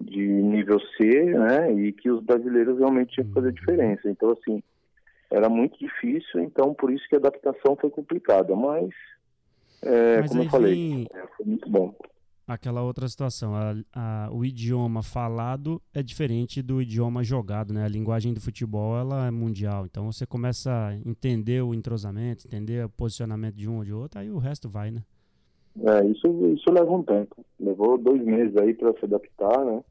de 0.00 0.26
nível 0.26 0.78
C, 0.96 1.24
né? 1.24 1.72
E 1.72 1.92
que 1.92 2.10
os 2.10 2.22
brasileiros 2.22 2.78
realmente 2.78 3.14
tinham 3.14 3.28
que 3.28 3.34
fazer 3.34 3.52
diferença. 3.52 4.08
Então, 4.08 4.30
assim, 4.30 4.62
era 5.30 5.48
muito 5.48 5.78
difícil, 5.78 6.40
então 6.40 6.74
por 6.74 6.92
isso 6.92 7.08
que 7.08 7.14
a 7.14 7.18
adaptação 7.18 7.76
foi 7.76 7.90
complicada. 7.90 8.54
Mas, 8.56 8.90
é, 9.82 10.20
mas 10.20 10.30
como 10.30 10.42
eu 10.42 10.50
falei, 10.50 10.74
vem... 10.74 11.06
é, 11.12 11.26
foi 11.36 11.46
muito 11.46 11.70
bom. 11.70 11.94
Aquela 12.46 12.82
outra 12.82 13.06
situação, 13.06 13.54
a, 13.54 13.74
a, 13.94 14.28
o 14.32 14.44
idioma 14.44 15.04
falado 15.04 15.80
é 15.94 16.02
diferente 16.02 16.60
do 16.60 16.82
idioma 16.82 17.22
jogado, 17.22 17.72
né? 17.72 17.84
A 17.84 17.88
linguagem 17.88 18.34
do 18.34 18.40
futebol 18.40 18.98
ela 18.98 19.28
é 19.28 19.30
mundial, 19.30 19.86
então 19.86 20.10
você 20.10 20.26
começa 20.26 20.70
a 20.70 20.96
entender 20.96 21.62
o 21.62 21.72
entrosamento, 21.72 22.48
entender 22.48 22.84
o 22.84 22.90
posicionamento 22.90 23.54
de 23.54 23.68
um 23.68 23.76
ou 23.76 23.84
de 23.84 23.92
outro, 23.92 24.18
aí 24.18 24.28
o 24.28 24.38
resto 24.38 24.68
vai, 24.68 24.90
né? 24.90 25.04
É, 25.84 26.04
isso, 26.06 26.26
isso 26.48 26.72
leva 26.72 26.90
um 26.90 27.04
tempo. 27.04 27.44
Levou 27.60 27.96
dois 27.96 28.20
meses 28.24 28.56
aí 28.56 28.74
para 28.74 28.92
se 28.94 29.04
adaptar, 29.04 29.64
né? 29.64 29.84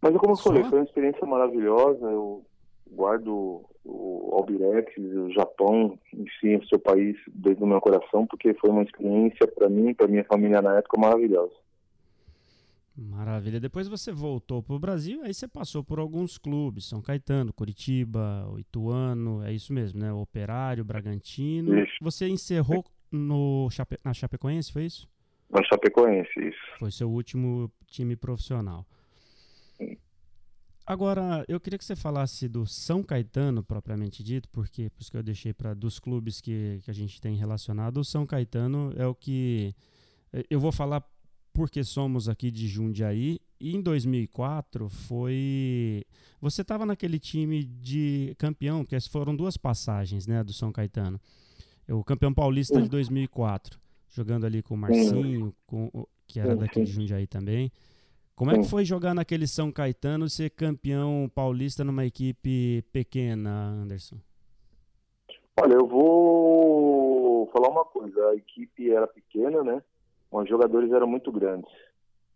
Mas 0.00 0.16
como 0.16 0.32
eu 0.32 0.36
Só? 0.36 0.44
falei, 0.44 0.64
foi 0.64 0.78
uma 0.78 0.84
experiência 0.84 1.26
maravilhosa. 1.26 2.06
Eu 2.06 2.42
guardo 2.90 3.64
o 3.84 4.30
Albirex, 4.34 4.96
o 4.96 5.30
Japão 5.32 5.98
em 6.12 6.24
si, 6.40 6.56
o 6.56 6.66
seu 6.66 6.78
país, 6.78 7.16
dentro 7.28 7.60
do 7.60 7.66
meu 7.66 7.80
coração, 7.80 8.26
porque 8.26 8.54
foi 8.54 8.70
uma 8.70 8.82
experiência 8.82 9.46
para 9.46 9.68
mim 9.68 9.90
e 9.90 9.94
para 9.94 10.08
minha 10.08 10.24
família 10.24 10.62
na 10.62 10.78
época 10.78 11.00
maravilhosa. 11.00 11.54
Maravilha. 12.96 13.58
Depois 13.58 13.88
você 13.88 14.12
voltou 14.12 14.62
para 14.62 14.76
o 14.76 14.78
Brasil, 14.78 15.20
aí 15.24 15.34
você 15.34 15.48
passou 15.48 15.82
por 15.82 15.98
alguns 15.98 16.38
clubes, 16.38 16.88
São 16.88 17.02
Caetano, 17.02 17.52
Curitiba, 17.52 18.48
Ituano, 18.56 19.42
é 19.42 19.52
isso 19.52 19.72
mesmo, 19.72 20.00
né? 20.00 20.12
Operário, 20.12 20.84
Bragantino. 20.84 21.76
Isso. 21.76 21.94
Você 22.00 22.28
encerrou 22.28 22.84
no 23.10 23.68
Chape... 23.70 23.98
na 24.04 24.14
Chapecoense, 24.14 24.72
foi 24.72 24.84
isso? 24.84 25.08
Na 25.50 25.62
Chapecoense, 25.64 26.30
isso. 26.38 26.78
Foi 26.78 26.90
seu 26.90 27.10
último 27.10 27.70
time 27.86 28.14
profissional. 28.14 28.86
Agora, 30.86 31.44
eu 31.48 31.58
queria 31.58 31.78
que 31.78 31.84
você 31.84 31.96
falasse 31.96 32.48
do 32.48 32.66
São 32.66 33.02
Caetano, 33.02 33.62
propriamente 33.62 34.22
dito, 34.22 34.48
porque 34.50 34.90
por 34.90 35.02
isso 35.02 35.10
que 35.10 35.16
eu 35.16 35.22
deixei 35.22 35.52
para 35.52 35.72
dos 35.72 35.98
clubes 35.98 36.40
que, 36.40 36.80
que 36.84 36.90
a 36.90 36.94
gente 36.94 37.20
tem 37.20 37.36
relacionado. 37.36 37.98
O 37.98 38.04
São 38.04 38.26
Caetano 38.26 38.92
é 38.96 39.06
o 39.06 39.14
que. 39.14 39.74
Eu 40.50 40.60
vou 40.60 40.72
falar 40.72 41.02
porque 41.52 41.84
somos 41.84 42.28
aqui 42.28 42.50
de 42.50 42.68
Jundiaí. 42.68 43.40
E 43.58 43.74
em 43.74 43.80
2004 43.80 44.88
foi. 44.88 46.04
Você 46.40 46.62
estava 46.62 46.84
naquele 46.84 47.18
time 47.18 47.64
de 47.64 48.34
campeão, 48.36 48.84
porque 48.84 49.00
foram 49.00 49.34
duas 49.34 49.56
passagens 49.56 50.26
né, 50.26 50.44
do 50.44 50.52
São 50.52 50.70
Caetano 50.70 51.18
o 51.92 52.02
campeão 52.02 52.32
paulista 52.32 52.80
de 52.80 52.88
2004, 52.88 53.78
jogando 54.08 54.46
ali 54.46 54.62
com 54.62 54.74
o 54.74 54.78
Marcinho, 54.78 55.54
com, 55.66 55.90
que 56.26 56.40
era 56.40 56.56
daqui 56.56 56.82
de 56.82 56.90
Jundiaí 56.90 57.26
também. 57.26 57.70
Como 58.36 58.50
é 58.50 58.58
que 58.58 58.64
foi 58.64 58.84
jogar 58.84 59.14
naquele 59.14 59.46
São 59.46 59.70
Caetano 59.70 60.26
e 60.26 60.30
ser 60.30 60.50
campeão 60.50 61.30
paulista 61.32 61.84
numa 61.84 62.04
equipe 62.04 62.82
pequena, 62.92 63.50
Anderson? 63.50 64.16
Olha, 65.60 65.74
eu 65.74 65.86
vou 65.86 67.46
falar 67.52 67.68
uma 67.68 67.84
coisa. 67.84 68.30
A 68.30 68.34
equipe 68.34 68.90
era 68.90 69.06
pequena, 69.06 69.62
né? 69.62 69.80
Os 70.32 70.48
jogadores 70.48 70.90
eram 70.90 71.06
muito 71.06 71.30
grandes. 71.30 71.70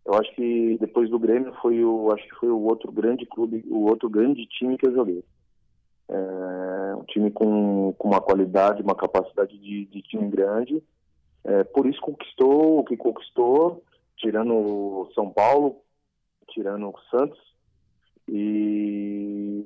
Eu 0.05 0.13
acho 0.13 0.33
que 0.35 0.77
depois 0.79 1.09
do 1.09 1.19
Grêmio 1.19 1.53
foi 1.61 1.83
o, 1.83 2.11
acho 2.13 2.23
que 2.23 2.35
foi 2.35 2.49
o 2.49 2.61
outro 2.61 2.91
grande 2.91 3.25
clube, 3.25 3.65
o 3.69 3.89
outro 3.89 4.09
grande 4.09 4.45
time 4.47 4.77
que 4.77 4.87
eu 4.87 4.93
joguei. 4.93 5.23
É 6.07 6.95
um 6.95 7.03
time 7.03 7.29
com, 7.29 7.93
com 7.97 8.07
uma 8.07 8.21
qualidade, 8.21 8.81
uma 8.81 8.95
capacidade 8.95 9.57
de, 9.57 9.85
de 9.85 10.01
time 10.01 10.29
grande. 10.29 10.81
É, 11.43 11.63
por 11.65 11.85
isso 11.85 11.99
conquistou 11.99 12.79
o 12.79 12.83
que 12.85 12.95
conquistou, 12.95 13.83
tirando 14.17 15.09
São 15.13 15.29
Paulo, 15.29 15.81
tirando 16.51 16.87
o 16.87 16.99
Santos. 17.09 17.39
E, 18.27 19.59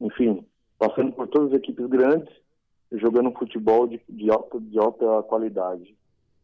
enfim, 0.00 0.44
passando 0.78 1.12
por 1.12 1.28
todas 1.28 1.52
as 1.52 1.58
equipes 1.58 1.86
grandes, 1.86 2.28
jogando 2.92 3.32
futebol 3.32 3.86
de, 3.86 4.00
de, 4.08 4.30
alta, 4.30 4.60
de 4.60 4.78
alta 4.78 5.22
qualidade. 5.22 5.96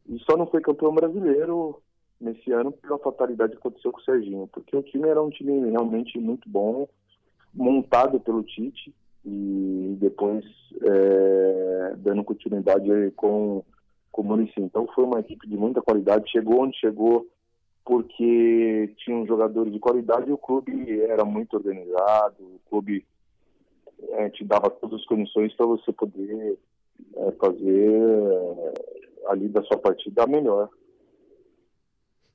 E 0.09 0.19
só 0.21 0.37
não 0.37 0.47
foi 0.47 0.61
campeão 0.61 0.95
brasileiro 0.95 1.83
nesse 2.21 2.53
ano 2.53 2.73
pela 2.73 2.99
fatalidade 2.99 3.53
que 3.53 3.59
aconteceu 3.59 3.93
com 3.93 4.01
o 4.01 4.05
Serginho, 4.05 4.49
porque 4.53 4.77
o 4.77 4.83
time 4.83 5.09
era 5.09 5.23
um 5.23 5.31
time 5.31 5.71
realmente 5.71 6.19
muito 6.19 6.49
bom, 6.49 6.89
montado 7.53 8.21
pelo 8.21 8.43
Tite 8.43 8.95
e 9.25 9.97
depois 9.99 10.45
é, 10.83 11.95
dando 11.97 12.23
continuidade 12.25 12.89
com, 13.17 13.63
com 14.13 14.23
o 14.23 14.25
Muricy. 14.25 14.61
Então 14.61 14.87
foi 14.95 15.05
uma 15.05 15.21
equipe 15.21 15.49
de 15.49 15.57
muita 15.57 15.83
qualidade, 15.83 16.31
chegou 16.31 16.63
onde 16.63 16.79
chegou 16.79 17.27
porque 17.87 18.93
tinha 18.99 19.17
um 19.17 19.25
jogadores 19.25 19.73
de 19.73 19.79
qualidade 19.79 20.29
e 20.29 20.33
o 20.33 20.37
clube 20.37 21.01
era 21.03 21.25
muito 21.25 21.55
organizado, 21.55 22.35
o 22.43 22.61
clube 22.69 23.07
é, 24.11 24.29
te 24.29 24.45
dava 24.45 24.69
todas 24.69 25.01
as 25.01 25.07
condições 25.07 25.55
para 25.55 25.67
você 25.67 25.93
poder 25.93 26.59
é, 27.15 27.31
fazer 27.33 27.93
é, 27.93 28.75
ali 29.29 29.49
da 29.49 29.63
sua 29.63 29.79
partida 29.79 30.27
melhor. 30.27 30.69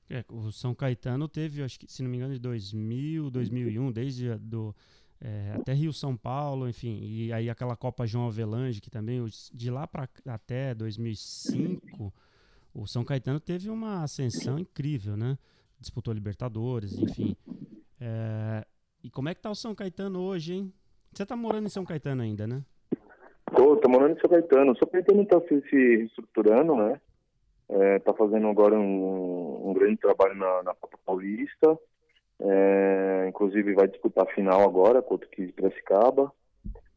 É, 0.10 0.24
o 0.30 0.52
São 0.52 0.74
Caetano 0.74 1.28
teve, 1.28 1.62
acho 1.62 1.78
que, 1.78 1.92
se 1.92 2.02
não 2.02 2.10
me 2.10 2.16
engano, 2.16 2.34
de 2.34 2.40
2000, 2.40 3.30
2001, 3.30 3.92
desde 3.92 4.32
a, 4.32 4.38
do, 4.38 4.74
é, 5.20 5.54
até 5.54 5.74
Rio 5.74 5.92
São 5.92 6.16
Paulo, 6.16 6.68
enfim, 6.68 6.98
e 7.04 7.34
aí 7.34 7.50
aquela 7.50 7.76
Copa 7.76 8.08
João 8.08 8.28
Avelange, 8.28 8.80
que 8.80 8.90
também 8.90 9.22
de 9.54 9.70
lá 9.70 9.86
para 9.86 10.08
até 10.26 10.74
2005, 10.74 12.14
o 12.74 12.88
São 12.88 13.04
Caetano 13.04 13.40
teve 13.40 13.70
uma 13.70 14.04
ascensão 14.04 14.58
incrível, 14.58 15.18
né? 15.18 15.38
Disputou 15.80 16.14
Libertadores, 16.14 16.98
enfim. 16.98 17.36
É, 18.00 18.66
e 19.04 19.10
como 19.10 19.30
é 19.30 19.36
que 19.36 19.42
tá 19.42 19.50
o 19.50 19.56
São 19.56 19.76
Caetano 19.76 20.22
hoje, 20.22 20.54
hein? 20.54 20.74
Você 21.12 21.26
tá 21.26 21.36
morando 21.36 21.66
em 21.66 21.70
São 21.70 21.86
Caetano 21.86 22.22
ainda, 22.22 22.48
né? 22.48 22.64
Tô, 23.56 23.76
tô 23.78 23.90
morando 23.90 24.18
em 24.18 24.20
São 24.20 24.30
Caetano. 24.30 24.72
O 24.72 24.78
São 24.78 24.88
Caetano 24.88 25.26
tá 25.26 25.40
se, 25.42 25.60
reestruturando, 25.72 26.76
né? 26.76 27.02
É, 27.70 28.00
tá 28.00 28.14
fazendo 28.14 28.48
agora 28.48 28.80
um, 28.80 29.70
um 29.70 29.74
grande 29.74 29.98
trabalho 29.98 30.36
na, 30.36 30.64
na 30.64 30.74
Copa 30.76 30.98
Paulista. 31.06 31.78
É, 32.40 33.26
inclusive 33.30 33.74
vai 33.74 33.88
disputar 33.88 34.26
a 34.26 34.34
final 34.34 34.62
agora 34.62 35.02
contra 35.02 35.28
o 35.28 35.30
Kis 35.30 35.52
Piracicaba. 35.52 36.32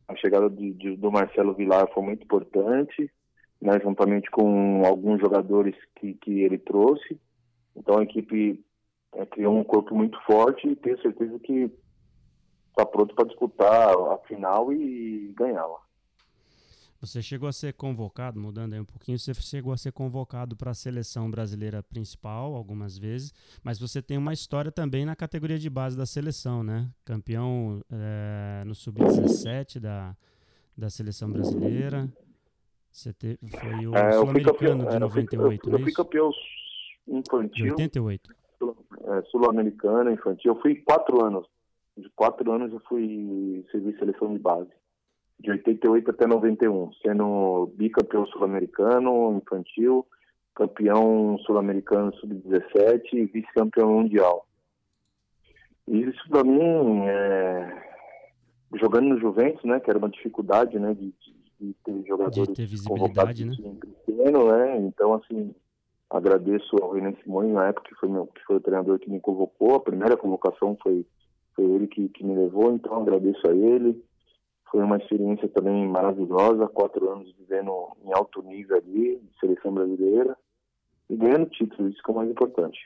A 0.06 0.16
chegada 0.16 0.48
de, 0.48 0.72
de, 0.72 0.96
do 0.96 1.10
Marcelo 1.10 1.54
Vilar 1.54 1.88
foi 1.92 2.02
muito 2.02 2.22
importante, 2.22 3.10
né, 3.64 3.80
juntamente 3.82 4.30
com 4.30 4.84
alguns 4.84 5.18
jogadores 5.20 5.74
que, 5.96 6.14
que 6.14 6.42
ele 6.42 6.58
trouxe. 6.58 7.18
Então 7.74 7.98
a 7.98 8.02
equipe 8.02 8.62
é, 9.14 9.24
criou 9.24 9.56
um 9.56 9.64
corpo 9.64 9.94
muito 9.94 10.20
forte 10.26 10.68
e 10.68 10.76
tenho 10.76 11.00
certeza 11.00 11.38
que 11.38 11.70
está 12.68 12.84
pronto 12.84 13.14
para 13.14 13.26
disputar 13.26 13.90
a 13.90 14.18
final 14.28 14.70
e 14.70 15.32
ganhá-la. 15.34 15.82
Você 17.00 17.20
chegou 17.22 17.48
a 17.48 17.52
ser 17.52 17.74
convocado, 17.74 18.40
mudando 18.40 18.72
aí 18.72 18.80
um 18.80 18.84
pouquinho, 18.84 19.18
você 19.18 19.34
chegou 19.34 19.72
a 19.72 19.76
ser 19.76 19.92
convocado 19.92 20.56
para 20.56 20.70
a 20.70 20.74
seleção 20.74 21.30
brasileira 21.30 21.82
principal 21.82 22.54
algumas 22.54 22.96
vezes, 22.96 23.32
mas 23.62 23.78
você 23.78 24.00
tem 24.00 24.16
uma 24.16 24.32
história 24.32 24.70
também 24.72 25.04
na 25.04 25.14
categoria 25.14 25.58
de 25.58 25.68
base 25.68 25.96
da 25.96 26.06
seleção, 26.06 26.62
né? 26.62 26.88
Campeão 27.04 27.82
é, 27.90 28.62
no 28.64 28.74
sub-17 28.74 29.80
da, 29.80 30.16
da 30.76 30.88
seleção 30.88 31.30
brasileira. 31.30 32.10
Você 32.94 33.12
te, 33.12 33.38
foi 33.48 33.86
o 33.86 33.94
é, 33.96 34.12
sul-americano 34.12 34.88
de 34.88 34.98
98, 35.00 35.68
eu, 35.68 35.72
eu, 35.72 35.78
fui 35.80 35.92
campeão 35.92 36.30
infantil. 37.08 37.64
De 37.64 37.82
88. 37.82 38.34
É, 39.02 39.22
sul-americano, 39.22 40.12
infantil. 40.12 40.54
Eu 40.54 40.60
fui 40.60 40.76
quatro 40.76 41.24
anos 41.24 41.44
de 41.96 42.08
quatro 42.10 42.50
anos 42.50 42.72
eu 42.72 42.80
fui 42.88 43.64
servir 43.70 43.96
seleção 43.98 44.32
de 44.32 44.38
base. 44.38 44.70
De 45.38 45.50
88 45.50 46.10
até 46.10 46.26
91, 46.26 46.92
sendo 47.02 47.72
bicampeão 47.74 48.26
sul-americano 48.26 49.36
infantil, 49.36 50.06
campeão 50.54 51.36
sul-americano 51.44 52.14
sub-17 52.16 53.12
e 53.12 53.26
vice-campeão 53.26 53.92
mundial. 53.92 54.46
E 55.88 56.02
isso 56.02 56.28
para 56.28 56.44
mim, 56.44 57.06
é... 57.06 57.82
jogando 58.80 59.08
no 59.08 59.20
Juventus, 59.20 59.64
né, 59.64 59.80
que 59.80 59.90
era 59.90 59.98
uma 59.98 60.08
dificuldade, 60.08 60.78
né, 60.78 60.94
de, 60.94 61.06
de 61.06 61.43
ter 61.84 62.04
jogadores 62.06 62.48
de 62.48 62.54
ter 62.54 62.66
visibilidade, 62.66 63.44
né? 63.44 63.54
pequeno, 64.06 64.50
né? 64.50 64.78
Então 64.78 65.14
assim, 65.14 65.54
agradeço 66.10 66.76
ao 66.82 66.92
Renan 66.92 67.14
Simões 67.22 67.52
na 67.52 67.68
época 67.68 67.88
que 67.88 67.94
foi 67.96 68.08
meu, 68.08 68.26
que 68.26 68.44
foi 68.44 68.56
o 68.56 68.60
treinador 68.60 68.98
que 68.98 69.10
me 69.10 69.20
convocou. 69.20 69.74
A 69.74 69.80
primeira 69.80 70.16
convocação 70.16 70.76
foi 70.82 71.06
foi 71.54 71.64
ele 71.66 71.86
que, 71.86 72.08
que 72.08 72.24
me 72.24 72.34
levou, 72.34 72.72
então 72.72 73.00
agradeço 73.00 73.48
a 73.48 73.54
ele. 73.54 74.02
Foi 74.70 74.82
uma 74.82 74.96
experiência 74.96 75.48
também 75.48 75.86
maravilhosa, 75.86 76.66
quatro 76.66 77.08
anos 77.08 77.32
vivendo 77.38 77.70
em 78.04 78.12
alto 78.12 78.42
nível 78.42 78.76
ali, 78.76 79.20
de 79.20 79.38
seleção 79.38 79.72
brasileira 79.72 80.36
e 81.08 81.16
ganhando 81.16 81.46
títulos, 81.46 81.92
isso 81.92 82.02
que 82.02 82.10
é 82.10 82.12
o 82.12 82.16
mais 82.16 82.30
importante. 82.30 82.78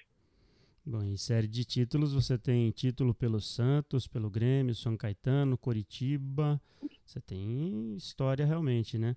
Bom, 0.90 1.02
em 1.02 1.18
série 1.18 1.47
de 1.47 1.66
títulos, 1.66 2.14
você 2.14 2.38
tem 2.38 2.71
título 2.71 3.12
pelo 3.12 3.42
Santos, 3.42 4.09
pelo 4.09 4.30
Grêmio, 4.30 4.75
São 4.75 4.97
Caetano, 4.97 5.59
Coritiba. 5.59 6.59
Você 7.04 7.21
tem 7.21 7.95
história 7.95 8.47
realmente, 8.47 8.97
né? 8.97 9.14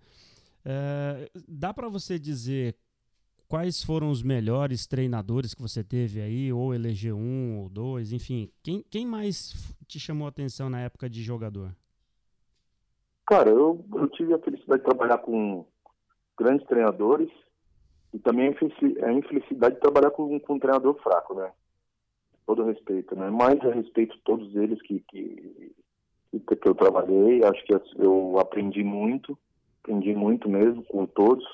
É, 0.66 1.32
dá 1.48 1.74
para 1.74 1.88
você 1.88 2.20
dizer 2.20 2.76
quais 3.48 3.82
foram 3.82 4.10
os 4.10 4.22
melhores 4.22 4.86
treinadores 4.86 5.54
que 5.54 5.62
você 5.62 5.82
teve 5.82 6.20
aí, 6.20 6.52
ou 6.52 6.76
eleger 6.76 7.14
um 7.14 7.60
ou 7.62 7.70
dois, 7.70 8.12
enfim, 8.12 8.52
quem, 8.62 8.84
quem 8.90 9.06
mais 9.06 9.74
te 9.88 9.98
chamou 9.98 10.26
a 10.26 10.30
atenção 10.30 10.70
na 10.70 10.82
época 10.82 11.10
de 11.10 11.24
jogador? 11.24 11.74
Cara, 13.26 13.50
eu, 13.50 13.82
eu 13.96 14.10
tive 14.10 14.34
a 14.34 14.40
felicidade 14.40 14.82
de 14.82 14.90
trabalhar 14.90 15.20
com 15.20 15.66
grandes 16.38 16.68
treinadores 16.68 17.30
e 18.14 18.20
também 18.20 18.54
a 19.04 19.14
infelicidade 19.14 19.76
de 19.76 19.82
trabalhar 19.82 20.12
com, 20.12 20.38
com 20.38 20.56
um 20.56 20.60
treinador 20.60 21.02
fraco, 21.02 21.34
né? 21.34 21.50
Todo 22.46 22.66
respeito, 22.66 23.16
né? 23.16 23.30
Mas 23.30 23.60
a 23.62 23.72
respeito 23.72 24.18
todos 24.24 24.56
eles 24.56 24.82
que, 24.82 25.00
que, 25.10 25.64
que 26.32 26.68
eu 26.68 26.76
trabalhei, 26.76 27.44
acho 27.44 27.64
que 27.66 27.74
eu 27.98 28.38
aprendi 28.40 28.84
muito, 28.84 29.38
aprendi 29.82 30.14
muito 30.16 30.50
mesmo 30.50 30.84
com 30.84 31.06
todos, 31.06 31.46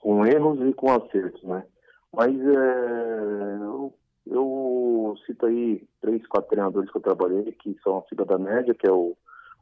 com 0.00 0.26
erros 0.26 0.60
e 0.68 0.72
com 0.72 0.90
acertos, 0.90 1.42
né? 1.44 1.64
Mas 2.12 2.34
é, 2.34 3.56
eu, 3.60 3.94
eu, 4.26 5.14
cito 5.24 5.46
aí 5.46 5.86
três, 6.00 6.26
quatro 6.26 6.50
treinadores 6.50 6.90
que 6.90 6.96
eu 6.96 7.02
trabalhei, 7.02 7.52
que 7.52 7.78
são 7.82 7.98
acima 7.98 8.24
da 8.24 8.38
média, 8.38 8.74
que 8.74 8.86
é 8.86 8.92
o, 8.92 9.16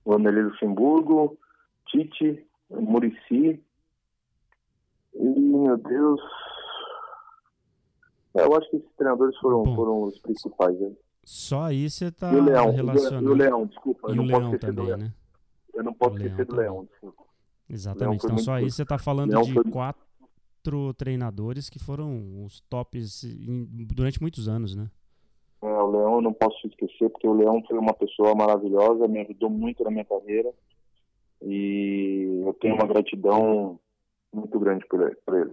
o 0.04 0.12
Vanderlei 0.12 0.44
Luxemburgo, 0.44 1.38
Tite, 1.86 2.46
Murici 2.70 3.62
e, 5.14 5.28
meu 5.28 5.76
Deus. 5.76 6.20
É, 8.38 8.44
eu 8.44 8.54
acho 8.54 8.70
que 8.70 8.76
esses 8.76 8.92
treinadores 8.96 9.36
foram, 9.38 9.64
foram 9.74 10.02
os 10.02 10.18
principais. 10.20 10.78
Né? 10.78 10.92
Só 11.24 11.62
aí 11.62 11.88
você 11.90 12.06
está 12.06 12.30
relacionando. 12.30 13.28
E 13.28 13.32
o 13.32 13.34
Leão, 13.34 13.66
desculpa. 13.66 14.12
E 14.12 14.18
o 14.18 14.22
Leão 14.22 14.58
também, 14.58 14.96
né? 14.96 15.12
Eu 15.74 15.82
não 15.84 15.92
posso 15.92 16.16
esquecer 16.16 16.46
do 16.46 16.56
Leão, 16.56 16.84
desculpa. 16.90 17.22
Exatamente. 17.68 18.24
Leão 18.24 18.34
então 18.34 18.44
só 18.44 18.52
aí 18.54 18.70
você 18.70 18.82
está 18.82 18.98
falando 18.98 19.30
Leão 19.30 19.42
de 19.42 19.52
foi... 19.52 19.64
quatro 19.64 20.94
treinadores 20.96 21.68
que 21.68 21.78
foram 21.78 22.44
os 22.44 22.60
tops 22.62 23.24
durante 23.94 24.20
muitos 24.20 24.48
anos, 24.48 24.74
né? 24.74 24.90
É, 25.60 25.66
o 25.66 25.90
Leão 25.90 26.14
eu 26.14 26.22
não 26.22 26.32
posso 26.32 26.66
esquecer, 26.66 27.10
porque 27.10 27.26
o 27.26 27.34
Leão 27.34 27.62
foi 27.66 27.76
uma 27.78 27.92
pessoa 27.92 28.34
maravilhosa, 28.34 29.08
me 29.08 29.20
ajudou 29.20 29.50
muito 29.50 29.82
na 29.82 29.90
minha 29.90 30.04
carreira. 30.04 30.52
E 31.42 32.42
eu 32.46 32.54
tenho 32.54 32.74
uma 32.74 32.86
gratidão 32.86 33.78
muito 34.32 34.58
grande 34.58 34.86
por 34.86 35.02
ele. 35.02 35.16
Por 35.26 35.34
ele. 35.34 35.52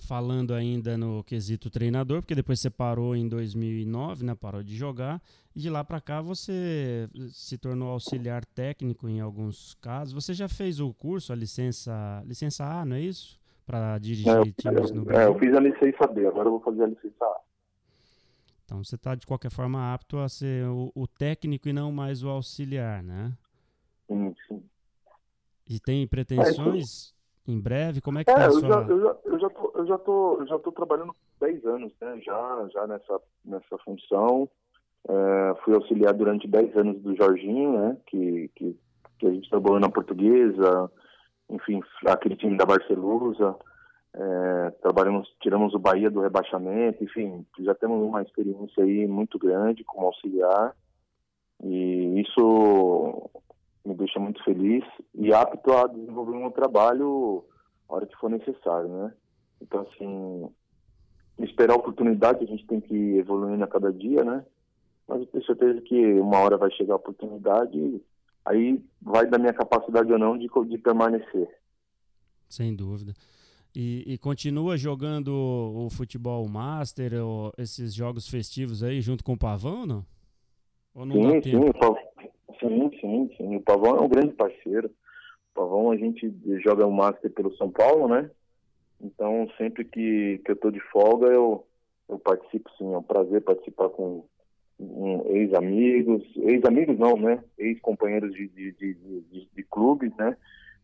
Falando 0.00 0.54
ainda 0.54 0.96
no 0.96 1.22
quesito 1.24 1.68
treinador, 1.68 2.22
porque 2.22 2.34
depois 2.34 2.60
você 2.60 2.70
parou 2.70 3.14
em 3.16 3.28
2009, 3.28 4.24
né? 4.24 4.34
Parou 4.34 4.62
de 4.62 4.74
jogar. 4.76 5.20
E 5.54 5.60
de 5.60 5.68
lá 5.68 5.82
para 5.84 6.00
cá 6.00 6.20
você 6.20 7.08
se 7.30 7.58
tornou 7.58 7.90
auxiliar 7.90 8.44
técnico 8.44 9.08
em 9.08 9.20
alguns 9.20 9.74
casos. 9.74 10.14
Você 10.14 10.32
já 10.32 10.48
fez 10.48 10.80
o 10.80 10.94
curso, 10.94 11.32
a 11.32 11.36
licença, 11.36 12.22
licença 12.24 12.64
A, 12.64 12.84
não 12.84 12.96
é 12.96 13.00
isso? 13.00 13.38
Para 13.66 13.98
dirigir 13.98 14.28
é, 14.28 14.42
times 14.52 14.90
no 14.92 15.04
Brasil? 15.04 15.26
É, 15.26 15.28
eu 15.28 15.38
fiz 15.38 15.54
a 15.54 15.60
licença 15.60 16.06
B, 16.06 16.26
agora 16.26 16.46
eu 16.46 16.52
vou 16.52 16.60
fazer 16.60 16.84
a 16.84 16.86
licença 16.86 17.24
A. 17.24 17.40
Então 18.68 18.84
você 18.84 18.96
está 18.96 19.14
de 19.14 19.26
qualquer 19.26 19.50
forma 19.50 19.94
apto 19.94 20.18
a 20.18 20.28
ser 20.28 20.66
o, 20.68 20.92
o, 20.94 21.06
técnico 21.06 21.70
e 21.70 21.72
não 21.72 21.90
mais 21.90 22.22
o 22.22 22.28
auxiliar, 22.28 23.02
né? 23.02 23.32
Sim, 24.06 24.34
sim. 24.46 24.62
E 25.66 25.80
tem 25.80 26.06
pretensões 26.06 27.14
é, 27.48 27.50
em 27.50 27.58
breve? 27.58 28.02
Como 28.02 28.18
é 28.18 28.24
que 28.24 28.30
é, 28.30 28.34
tá 28.34 28.44
eu, 28.44 28.52
sua... 28.52 28.68
já, 28.68 28.80
eu, 28.82 29.00
já, 29.00 29.16
eu 29.24 29.40
já 29.40 29.50
eu 29.80 29.86
já 29.86 29.98
tô, 29.98 30.44
já 30.46 30.58
tô 30.58 30.72
trabalhando 30.72 31.14
10 31.40 31.64
anos, 31.66 31.92
né? 32.00 32.20
Já, 32.24 32.68
já 32.72 32.86
nessa, 32.86 33.20
nessa 33.44 33.78
função. 33.78 34.48
É, 35.08 35.54
fui 35.64 35.74
auxiliar 35.74 36.12
durante 36.12 36.48
10 36.48 36.76
anos 36.76 37.02
do 37.02 37.14
Jorginho, 37.16 37.78
né? 37.78 37.96
Que, 38.06 38.50
que, 38.54 38.76
que 39.18 39.26
a 39.26 39.30
gente 39.30 39.48
trabalhou 39.48 39.80
na 39.80 39.88
Portuguesa, 39.88 40.90
enfim, 41.48 41.80
aquele 42.06 42.36
time 42.36 42.56
da 42.56 42.66
Barcelusa. 42.66 43.56
É, 44.14 44.70
trabalhamos, 44.82 45.28
tiramos 45.40 45.74
o 45.74 45.78
Bahia 45.78 46.10
do 46.10 46.20
rebaixamento, 46.20 47.04
enfim, 47.04 47.46
já 47.60 47.74
temos 47.74 48.02
uma 48.02 48.22
experiência 48.22 48.82
aí 48.82 49.06
muito 49.06 49.38
grande 49.38 49.84
como 49.84 50.06
auxiliar 50.06 50.74
e 51.62 52.20
isso 52.20 53.30
me 53.84 53.94
deixa 53.94 54.18
muito 54.18 54.42
feliz 54.42 54.84
e 55.14 55.32
apto 55.32 55.72
a 55.72 55.86
desenvolver 55.86 56.36
um 56.36 56.50
trabalho 56.50 57.44
a 57.88 57.94
hora 57.94 58.06
que 58.06 58.16
for 58.16 58.30
necessário, 58.30 58.88
né? 58.88 59.12
Então, 59.60 59.80
assim, 59.80 60.50
esperar 61.38 61.74
a 61.74 61.78
oportunidade, 61.78 62.44
a 62.44 62.46
gente 62.46 62.66
tem 62.66 62.80
que 62.80 62.94
ir 62.94 63.18
evoluindo 63.18 63.62
a 63.62 63.68
cada 63.68 63.92
dia, 63.92 64.24
né? 64.24 64.44
Mas 65.06 65.20
eu 65.20 65.26
tenho 65.26 65.44
certeza 65.44 65.80
que 65.82 66.14
uma 66.14 66.38
hora 66.38 66.56
vai 66.56 66.70
chegar 66.72 66.94
a 66.94 66.96
oportunidade, 66.96 68.02
aí 68.44 68.82
vai 69.00 69.26
da 69.26 69.38
minha 69.38 69.52
capacidade 69.52 70.12
ou 70.12 70.18
não 70.18 70.36
de, 70.36 70.48
de 70.68 70.78
permanecer. 70.78 71.48
Sem 72.48 72.74
dúvida. 72.74 73.12
E, 73.74 74.02
e, 74.06 74.18
continua 74.18 74.76
jogando 74.76 75.28
o 75.28 75.88
futebol 75.90 76.48
master, 76.48 77.14
ou 77.22 77.52
esses 77.58 77.94
jogos 77.94 78.28
festivos 78.28 78.82
aí, 78.82 79.00
junto 79.00 79.22
com 79.22 79.34
o 79.34 79.38
Pavão, 79.38 79.86
não? 79.86 80.04
Ou 80.94 81.06
não 81.06 81.14
sim, 81.14 81.42
sim, 81.42 81.60
sim, 82.58 82.90
sim, 83.00 83.30
sim. 83.36 83.56
O 83.56 83.60
Pavão 83.60 83.96
é 83.96 84.00
um 84.00 84.08
grande 84.08 84.34
parceiro. 84.34 84.88
O 84.88 85.54
Pavão 85.54 85.90
a 85.90 85.96
gente 85.96 86.34
joga 86.64 86.86
o 86.86 86.92
master 86.92 87.30
pelo 87.32 87.54
São 87.56 87.70
Paulo, 87.70 88.08
né? 88.08 88.30
Então 89.00 89.48
sempre 89.56 89.84
que, 89.84 90.40
que 90.44 90.50
eu 90.50 90.56
tô 90.56 90.70
de 90.70 90.80
folga 90.80 91.28
eu, 91.28 91.66
eu 92.08 92.18
participo 92.18 92.70
sim. 92.76 92.92
É 92.92 92.98
um 92.98 93.02
prazer 93.02 93.42
participar 93.42 93.88
com 93.90 94.24
um, 94.78 95.36
ex-amigos, 95.36 96.22
ex-amigos 96.36 96.98
não, 96.98 97.16
né? 97.16 97.42
Ex-companheiros 97.58 98.32
de, 98.32 98.48
de, 98.48 98.72
de, 98.72 98.94
de, 98.94 99.48
de 99.54 99.62
clubes, 99.64 100.14
né? 100.16 100.36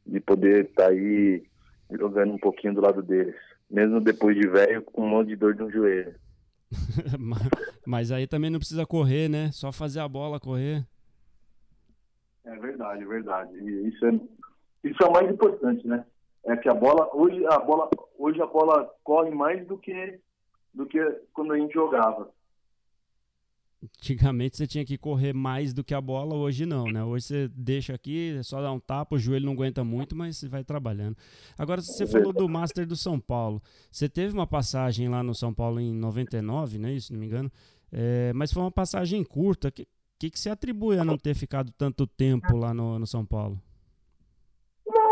De 0.06 0.20
poder 0.20 0.66
estar 0.66 0.84
tá 0.84 0.90
aí 0.90 1.44
jogando 1.90 2.34
um 2.34 2.38
pouquinho 2.38 2.74
do 2.74 2.80
lado 2.80 3.02
deles. 3.02 3.34
Mesmo 3.70 4.00
depois 4.00 4.36
de 4.36 4.46
velho, 4.48 4.82
com 4.82 5.02
um 5.02 5.08
monte 5.08 5.28
de 5.28 5.36
dor 5.36 5.54
no 5.54 5.70
joelho. 5.70 6.14
Mas 7.86 8.10
aí 8.10 8.26
também 8.26 8.50
não 8.50 8.58
precisa 8.58 8.86
correr, 8.86 9.28
né? 9.28 9.50
Só 9.52 9.72
fazer 9.72 10.00
a 10.00 10.08
bola 10.08 10.40
correr. 10.40 10.84
É 12.44 12.56
verdade, 12.58 13.02
é 13.02 13.06
verdade. 13.06 13.88
Isso 13.88 14.06
é, 14.06 14.20
isso 14.84 15.02
é 15.02 15.06
o 15.06 15.12
mais 15.12 15.30
importante, 15.30 15.86
né? 15.86 16.04
É 16.46 16.56
que 16.56 16.68
a 16.68 16.74
bola 16.74 17.08
hoje 17.14 17.44
a 17.46 17.58
bola 17.58 17.88
hoje 18.18 18.40
a 18.40 18.46
bola 18.46 18.90
corre 19.02 19.30
mais 19.30 19.66
do 19.66 19.78
que 19.78 20.20
do 20.72 20.86
que 20.86 21.00
quando 21.32 21.52
a 21.52 21.58
gente 21.58 21.72
jogava. 21.72 22.30
Antigamente 23.84 24.56
você 24.56 24.66
tinha 24.66 24.84
que 24.84 24.96
correr 24.96 25.34
mais 25.34 25.74
do 25.74 25.84
que 25.84 25.92
a 25.92 26.00
bola, 26.00 26.34
hoje 26.34 26.64
não, 26.64 26.84
né? 26.84 27.04
Hoje 27.04 27.26
você 27.26 27.48
deixa 27.48 27.94
aqui, 27.94 28.34
é 28.38 28.42
só 28.42 28.62
dá 28.62 28.72
um 28.72 28.80
tapa, 28.80 29.14
o 29.14 29.18
joelho 29.18 29.44
não 29.44 29.52
aguenta 29.52 29.84
muito, 29.84 30.16
mas 30.16 30.38
você 30.38 30.48
vai 30.48 30.64
trabalhando. 30.64 31.16
Agora, 31.58 31.82
você 31.82 32.06
falou 32.06 32.32
do 32.32 32.48
Master 32.48 32.86
do 32.86 32.96
São 32.96 33.20
Paulo. 33.20 33.62
Você 33.90 34.08
teve 34.08 34.32
uma 34.32 34.46
passagem 34.46 35.08
lá 35.08 35.22
no 35.22 35.34
São 35.34 35.52
Paulo 35.52 35.80
em 35.80 35.92
99, 35.92 36.78
né? 36.78 36.98
Se 36.98 37.12
não 37.12 37.20
me 37.20 37.26
engano. 37.26 37.52
É, 37.92 38.32
mas 38.32 38.52
foi 38.52 38.62
uma 38.62 38.70
passagem 38.70 39.22
curta. 39.22 39.68
O 39.68 39.72
que, 39.72 39.86
que, 40.18 40.30
que 40.30 40.40
você 40.40 40.48
atribui 40.48 40.98
a 40.98 41.04
não 41.04 41.18
ter 41.18 41.34
ficado 41.34 41.70
tanto 41.76 42.06
tempo 42.06 42.56
lá 42.56 42.72
no, 42.72 42.98
no 42.98 43.06
São 43.06 43.24
Paulo? 43.24 43.60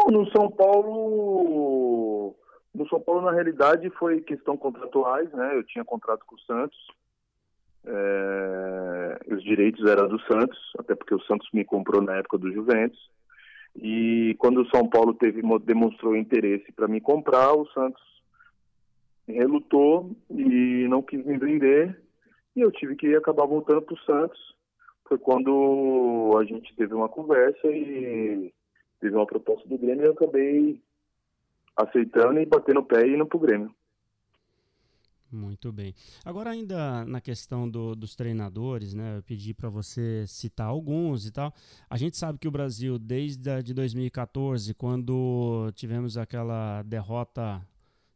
Não, 0.06 0.22
no 0.22 0.30
São 0.30 0.50
Paulo. 0.50 2.34
No 2.74 2.88
São 2.88 3.00
Paulo, 3.00 3.20
na 3.20 3.32
realidade, 3.32 3.90
foi 3.90 4.20
questão 4.20 4.56
contratuais, 4.56 5.30
né? 5.32 5.56
Eu 5.56 5.64
tinha 5.64 5.84
contrato 5.84 6.24
com 6.26 6.36
o 6.36 6.40
Santos 6.40 6.78
é, 7.84 9.18
os 9.34 9.42
direitos 9.42 9.84
eram 9.86 10.08
do 10.08 10.20
Santos, 10.22 10.58
até 10.78 10.94
porque 10.94 11.14
o 11.14 11.22
Santos 11.22 11.48
me 11.52 11.64
comprou 11.64 12.00
na 12.00 12.16
época 12.16 12.38
do 12.38 12.52
Juventus. 12.52 13.10
E 13.76 14.36
quando 14.38 14.62
o 14.62 14.68
São 14.68 14.88
Paulo 14.88 15.14
teve 15.14 15.42
demonstrou 15.60 16.16
interesse 16.16 16.70
para 16.72 16.86
me 16.86 17.00
comprar, 17.00 17.52
o 17.54 17.66
Santos 17.72 18.02
relutou 19.26 20.14
e 20.30 20.86
não 20.88 21.02
quis 21.02 21.24
me 21.24 21.38
vender. 21.38 21.98
E 22.54 22.60
eu 22.60 22.70
tive 22.70 22.94
que 22.96 23.14
acabar 23.16 23.46
voltando 23.46 23.82
para 23.82 23.94
o 23.94 24.00
Santos, 24.00 24.38
foi 25.08 25.18
quando 25.18 26.36
a 26.38 26.44
gente 26.44 26.74
teve 26.76 26.94
uma 26.94 27.08
conversa 27.08 27.66
e 27.68 28.52
teve 29.02 29.16
uma 29.16 29.26
proposta 29.26 29.68
do 29.68 29.76
Grêmio 29.76 30.04
e 30.04 30.06
eu 30.06 30.12
acabei 30.12 30.80
aceitando 31.76 32.40
e 32.40 32.46
batendo 32.46 32.80
o 32.80 32.84
pé 32.84 33.04
e 33.06 33.14
indo 33.14 33.26
pro 33.26 33.40
Grêmio. 33.40 33.74
Muito 35.30 35.72
bem. 35.72 35.94
Agora 36.24 36.50
ainda 36.50 37.04
na 37.06 37.20
questão 37.20 37.68
do, 37.68 37.96
dos 37.96 38.14
treinadores, 38.14 38.92
né? 38.92 39.16
Eu 39.16 39.22
pedi 39.22 39.54
para 39.54 39.70
você 39.70 40.26
citar 40.26 40.66
alguns 40.66 41.26
e 41.26 41.32
tal. 41.32 41.52
A 41.88 41.96
gente 41.96 42.18
sabe 42.18 42.38
que 42.38 42.46
o 42.46 42.50
Brasil 42.50 42.98
desde 42.98 43.50
a 43.50 43.62
de 43.62 43.72
2014, 43.72 44.74
quando 44.74 45.72
tivemos 45.74 46.18
aquela 46.18 46.82
derrota 46.82 47.66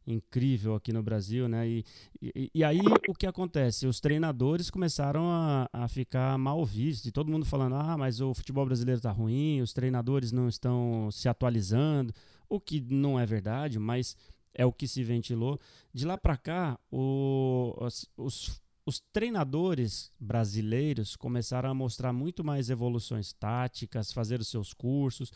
incrível 0.06 0.74
aqui 0.74 0.92
no 0.92 1.02
Brasil, 1.02 1.48
né? 1.48 1.68
E, 1.68 1.84
e, 2.22 2.50
e, 2.54 2.64
aí 2.64 2.80
o 3.08 3.14
que 3.14 3.26
acontece? 3.26 3.86
Os 3.86 4.00
treinadores 4.00 4.70
começaram 4.70 5.28
a, 5.28 5.68
a 5.72 5.88
ficar 5.88 6.38
mal 6.38 6.64
vistos, 6.64 7.06
e 7.06 7.12
todo 7.12 7.30
mundo 7.30 7.44
falando: 7.44 7.74
ah, 7.74 7.96
mas 7.98 8.20
o 8.20 8.32
futebol 8.32 8.64
brasileiro 8.64 8.98
está 8.98 9.10
ruim, 9.10 9.60
os 9.60 9.72
treinadores 9.72 10.30
não 10.30 10.48
estão 10.48 11.10
se 11.10 11.28
atualizando, 11.28 12.14
o 12.48 12.60
que 12.60 12.80
não 12.80 13.18
é 13.18 13.26
verdade, 13.26 13.78
mas 13.78 14.16
é 14.54 14.64
o 14.64 14.72
que 14.72 14.86
se 14.86 15.02
ventilou. 15.02 15.60
De 15.92 16.06
lá 16.06 16.16
para 16.16 16.36
cá, 16.36 16.78
o, 16.90 17.74
os, 18.16 18.60
os 18.86 19.00
treinadores 19.12 20.12
brasileiros 20.18 21.16
começaram 21.16 21.68
a 21.68 21.74
mostrar 21.74 22.12
muito 22.12 22.44
mais 22.44 22.70
evoluções 22.70 23.32
táticas, 23.32 24.12
fazer 24.12 24.40
os 24.40 24.48
seus 24.48 24.72
cursos. 24.72 25.32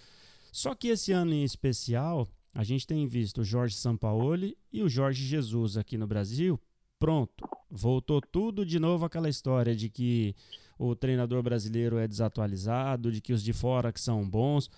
Só 0.52 0.74
que 0.74 0.88
esse 0.88 1.12
ano 1.12 1.32
em 1.32 1.42
especial, 1.42 2.28
a 2.52 2.64
gente 2.64 2.86
tem 2.86 3.06
visto 3.06 3.42
o 3.42 3.44
Jorge 3.44 3.74
Sampaoli 3.76 4.56
e 4.72 4.82
o 4.82 4.88
Jorge 4.88 5.24
Jesus 5.24 5.76
aqui 5.76 5.96
no 5.96 6.06
Brasil. 6.06 6.60
Pronto, 6.98 7.48
voltou 7.70 8.20
tudo 8.20 8.66
de 8.66 8.78
novo 8.78 9.04
aquela 9.04 9.28
história 9.28 9.74
de 9.74 9.88
que 9.88 10.34
o 10.78 10.94
treinador 10.94 11.42
brasileiro 11.42 11.98
é 11.98 12.08
desatualizado, 12.08 13.12
de 13.12 13.20
que 13.20 13.32
os 13.32 13.42
de 13.42 13.52
fora 13.52 13.92
que 13.92 14.00
são 14.00 14.28
bons. 14.28 14.70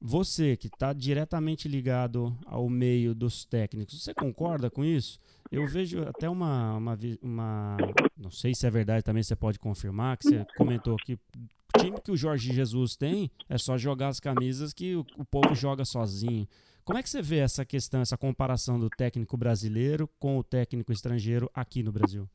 Você 0.00 0.56
que 0.56 0.66
está 0.66 0.92
diretamente 0.92 1.66
ligado 1.66 2.36
ao 2.44 2.68
meio 2.68 3.14
dos 3.14 3.44
técnicos, 3.44 4.02
você 4.02 4.12
concorda 4.12 4.70
com 4.70 4.84
isso? 4.84 5.18
Eu 5.50 5.66
vejo 5.66 6.02
até 6.02 6.28
uma, 6.28 6.76
uma, 6.76 6.98
uma, 7.22 7.76
Não 8.16 8.30
sei 8.30 8.54
se 8.54 8.66
é 8.66 8.70
verdade 8.70 9.02
também, 9.02 9.22
você 9.22 9.34
pode 9.34 9.58
confirmar, 9.58 10.18
que 10.18 10.28
você 10.28 10.46
comentou 10.56 10.96
que 10.96 11.14
o 11.14 11.18
time 11.78 12.00
que 12.02 12.10
o 12.10 12.16
Jorge 12.16 12.52
Jesus 12.52 12.96
tem 12.96 13.30
é 13.48 13.56
só 13.56 13.78
jogar 13.78 14.08
as 14.08 14.20
camisas 14.20 14.72
que 14.72 14.94
o, 14.94 15.06
o 15.16 15.24
povo 15.24 15.54
joga 15.54 15.84
sozinho. 15.84 16.46
Como 16.84 16.98
é 16.98 17.02
que 17.02 17.08
você 17.08 17.22
vê 17.22 17.38
essa 17.38 17.64
questão, 17.64 18.02
essa 18.02 18.18
comparação 18.18 18.78
do 18.78 18.90
técnico 18.90 19.38
brasileiro 19.38 20.06
com 20.18 20.36
o 20.36 20.44
técnico 20.44 20.92
estrangeiro 20.92 21.50
aqui 21.54 21.82
no 21.82 21.90
Brasil? 21.90 22.28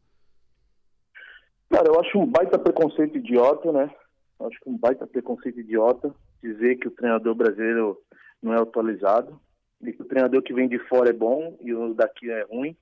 Cara, 1.70 1.88
eu 1.88 2.00
acho 2.00 2.18
um 2.18 2.26
baita 2.26 2.58
preconceito 2.58 3.20
idiota, 3.20 3.72
né? 3.72 3.94
Eu 4.40 4.48
acho 4.48 4.60
que 4.60 4.68
um 4.68 4.76
baita 4.76 5.06
preconceito 5.06 5.60
idiota 5.60 6.12
dizer 6.42 6.78
que 6.78 6.88
o 6.88 6.92
treinador 6.92 7.36
brasileiro 7.36 8.02
não 8.42 8.56
é 8.56 8.60
atualizado 8.60 9.40
e 9.84 9.94
que 9.94 10.02
o 10.02 10.06
treinador 10.06 10.42
que 10.42 10.54
vem 10.54 10.68
de 10.68 10.80
fora 10.88 11.12
é 11.12 11.14
bom 11.14 11.56
e 11.62 11.72
o 11.72 11.94
daqui 11.94 12.32
é 12.32 12.42
ruim. 12.46 12.76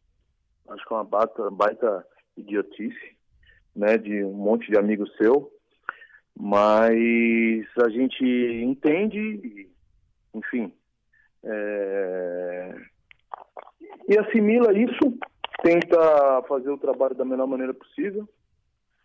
Acho 0.70 0.88
que 0.88 0.94
é 0.94 0.96
uma 0.96 1.04
baita, 1.04 1.52
baita 1.52 2.08
idiotice, 2.38 3.18
né? 3.76 3.98
De 3.98 4.24
um 4.24 4.32
monte 4.32 4.72
de 4.72 4.80
amigo 4.80 5.06
seu. 5.18 5.52
Mas 6.34 7.68
a 7.78 7.90
gente 7.90 8.24
entende, 8.24 9.70
enfim, 10.34 10.72
é... 11.48 12.76
E 14.10 14.18
assimila 14.18 14.72
isso, 14.78 15.18
tenta 15.64 16.44
fazer 16.48 16.70
o 16.70 16.78
trabalho 16.78 17.16
da 17.16 17.26
melhor 17.26 17.48
maneira 17.48 17.74
possível. 17.74 18.28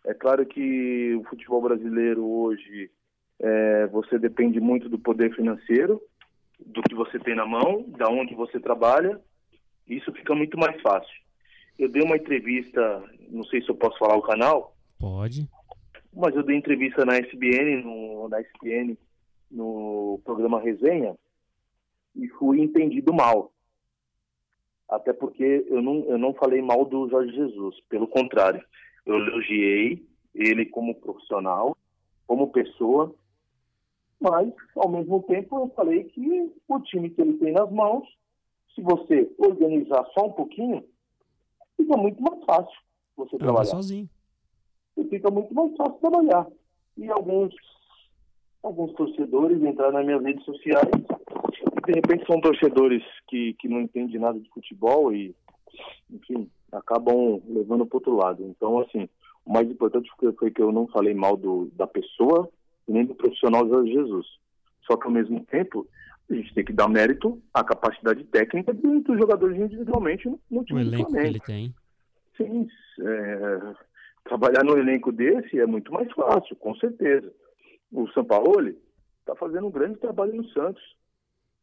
É 0.05 0.13
claro 0.13 0.45
que 0.45 1.15
o 1.15 1.23
futebol 1.25 1.61
brasileiro 1.61 2.25
hoje 2.25 2.91
é, 3.39 3.87
você 3.87 4.19
depende 4.19 4.59
muito 4.59 4.87
do 4.89 4.99
poder 4.99 5.33
financeiro, 5.35 6.01
do 6.65 6.81
que 6.83 6.95
você 6.95 7.19
tem 7.19 7.35
na 7.35 7.45
mão, 7.45 7.85
da 7.97 8.07
onde 8.09 8.35
você 8.35 8.59
trabalha. 8.59 9.19
Isso 9.87 10.11
fica 10.13 10.33
muito 10.33 10.57
mais 10.57 10.79
fácil. 10.81 11.13
Eu 11.77 11.89
dei 11.89 12.01
uma 12.01 12.15
entrevista, 12.15 13.03
não 13.29 13.43
sei 13.45 13.61
se 13.61 13.69
eu 13.69 13.75
posso 13.75 13.97
falar 13.97 14.15
o 14.15 14.21
canal. 14.21 14.75
Pode. 14.99 15.49
Mas 16.13 16.35
eu 16.35 16.43
dei 16.43 16.55
entrevista 16.55 17.03
na 17.03 17.17
SBN, 17.17 17.83
no, 17.83 18.29
na 18.29 18.39
SBN, 18.39 18.97
no 19.51 20.21
programa 20.23 20.61
Resenha, 20.61 21.15
e 22.15 22.27
fui 22.29 22.61
entendido 22.61 23.13
mal. 23.13 23.51
Até 24.89 25.13
porque 25.13 25.65
eu 25.67 25.81
não, 25.81 26.03
eu 26.05 26.17
não 26.17 26.33
falei 26.33 26.61
mal 26.61 26.85
do 26.85 27.09
Jorge 27.09 27.33
Jesus, 27.33 27.79
pelo 27.89 28.07
contrário, 28.07 28.63
eu 29.05 29.15
elogiei 29.15 30.05
ele 30.33 30.65
como 30.65 30.95
profissional, 30.95 31.75
como 32.27 32.51
pessoa, 32.51 33.13
mas, 34.23 34.53
ao 34.77 34.87
mesmo 34.89 35.21
tempo, 35.23 35.57
eu 35.57 35.69
falei 35.75 36.05
que 36.05 36.49
o 36.69 36.79
time 36.79 37.09
que 37.09 37.21
ele 37.21 37.33
tem 37.39 37.51
nas 37.51 37.69
mãos, 37.69 38.07
se 38.73 38.81
você 38.81 39.29
organizar 39.37 40.05
só 40.13 40.27
um 40.27 40.31
pouquinho, 40.31 40.81
fica 41.75 41.97
muito 41.97 42.23
mais 42.23 42.41
fácil 42.45 42.79
você 43.17 43.37
trabalhar. 43.37 43.65
sozinho. 43.65 44.09
E 44.95 45.03
fica 45.09 45.29
muito 45.29 45.53
mais 45.53 45.75
fácil 45.75 45.99
trabalhar. 45.99 46.47
E 46.95 47.09
alguns, 47.09 47.53
alguns 48.63 48.93
torcedores 48.93 49.61
entraram 49.61 49.91
nas 49.91 50.05
minhas 50.05 50.23
redes 50.23 50.45
sociais 50.45 50.89
de 51.85 51.93
repente 51.93 52.25
são 52.25 52.39
torcedores 52.39 53.03
que, 53.27 53.53
que 53.59 53.67
não 53.67 53.81
entendem 53.81 54.19
nada 54.19 54.39
de 54.39 54.49
futebol 54.49 55.13
e, 55.13 55.35
enfim, 56.09 56.49
acabam 56.71 57.41
levando 57.47 57.85
para 57.85 57.97
outro 57.97 58.15
lado. 58.15 58.43
Então, 58.43 58.79
assim, 58.79 59.07
o 59.45 59.53
mais 59.53 59.69
importante 59.69 60.09
foi 60.39 60.51
que 60.51 60.61
eu 60.61 60.71
não 60.71 60.87
falei 60.87 61.13
mal 61.13 61.35
do, 61.35 61.69
da 61.75 61.87
pessoa 61.87 62.49
nem 62.87 63.05
do 63.05 63.15
profissional 63.15 63.67
Jorge 63.67 63.93
Jesus. 63.93 64.27
Só 64.85 64.97
que, 64.97 65.07
ao 65.07 65.13
mesmo 65.13 65.43
tempo, 65.45 65.87
a 66.29 66.33
gente 66.33 66.53
tem 66.53 66.65
que 66.65 66.73
dar 66.73 66.89
mérito 66.89 67.41
à 67.53 67.63
capacidade 67.63 68.23
técnica 68.25 68.73
dos 68.73 69.17
jogadores 69.17 69.57
individualmente 69.57 70.29
no, 70.49 70.63
time 70.63 70.79
O 70.79 70.83
elenco 70.83 71.11
que 71.11 71.17
ele 71.17 71.39
tem. 71.39 71.73
Sim, 72.37 72.67
é, 72.99 73.73
trabalhar 74.23 74.63
no 74.63 74.77
elenco 74.77 75.11
desse 75.11 75.59
é 75.59 75.65
muito 75.65 75.91
mais 75.91 76.11
fácil, 76.13 76.55
com 76.55 76.75
certeza. 76.75 77.31
O 77.91 78.07
Sampaoli 78.09 78.77
está 79.19 79.35
fazendo 79.35 79.67
um 79.67 79.71
grande 79.71 79.99
trabalho 79.99 80.35
no 80.35 80.47
Santos. 80.49 80.81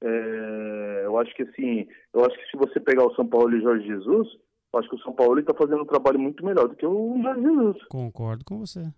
É, 0.02 1.02
eu 1.04 1.18
acho 1.18 1.34
que 1.34 1.42
assim, 1.42 1.86
eu 2.14 2.24
acho 2.24 2.36
que 2.36 2.50
se 2.50 2.56
você 2.56 2.80
pegar 2.80 3.04
o 3.04 3.14
São 3.14 3.26
Paulo 3.26 3.54
e 3.54 3.58
o 3.58 3.62
Jorge 3.62 3.86
Jesus, 3.86 4.28
eu 4.72 4.78
acho 4.78 4.88
que 4.88 4.96
o 4.96 5.00
São 5.00 5.12
Paulo 5.12 5.38
está 5.38 5.54
fazendo 5.54 5.82
um 5.82 5.86
trabalho 5.86 6.18
muito 6.18 6.44
melhor 6.44 6.68
do 6.68 6.76
que 6.76 6.86
o 6.86 7.20
Jorge 7.22 7.42
Jesus. 7.42 7.84
Concordo 7.88 8.44
com 8.44 8.58
você. 8.58 8.90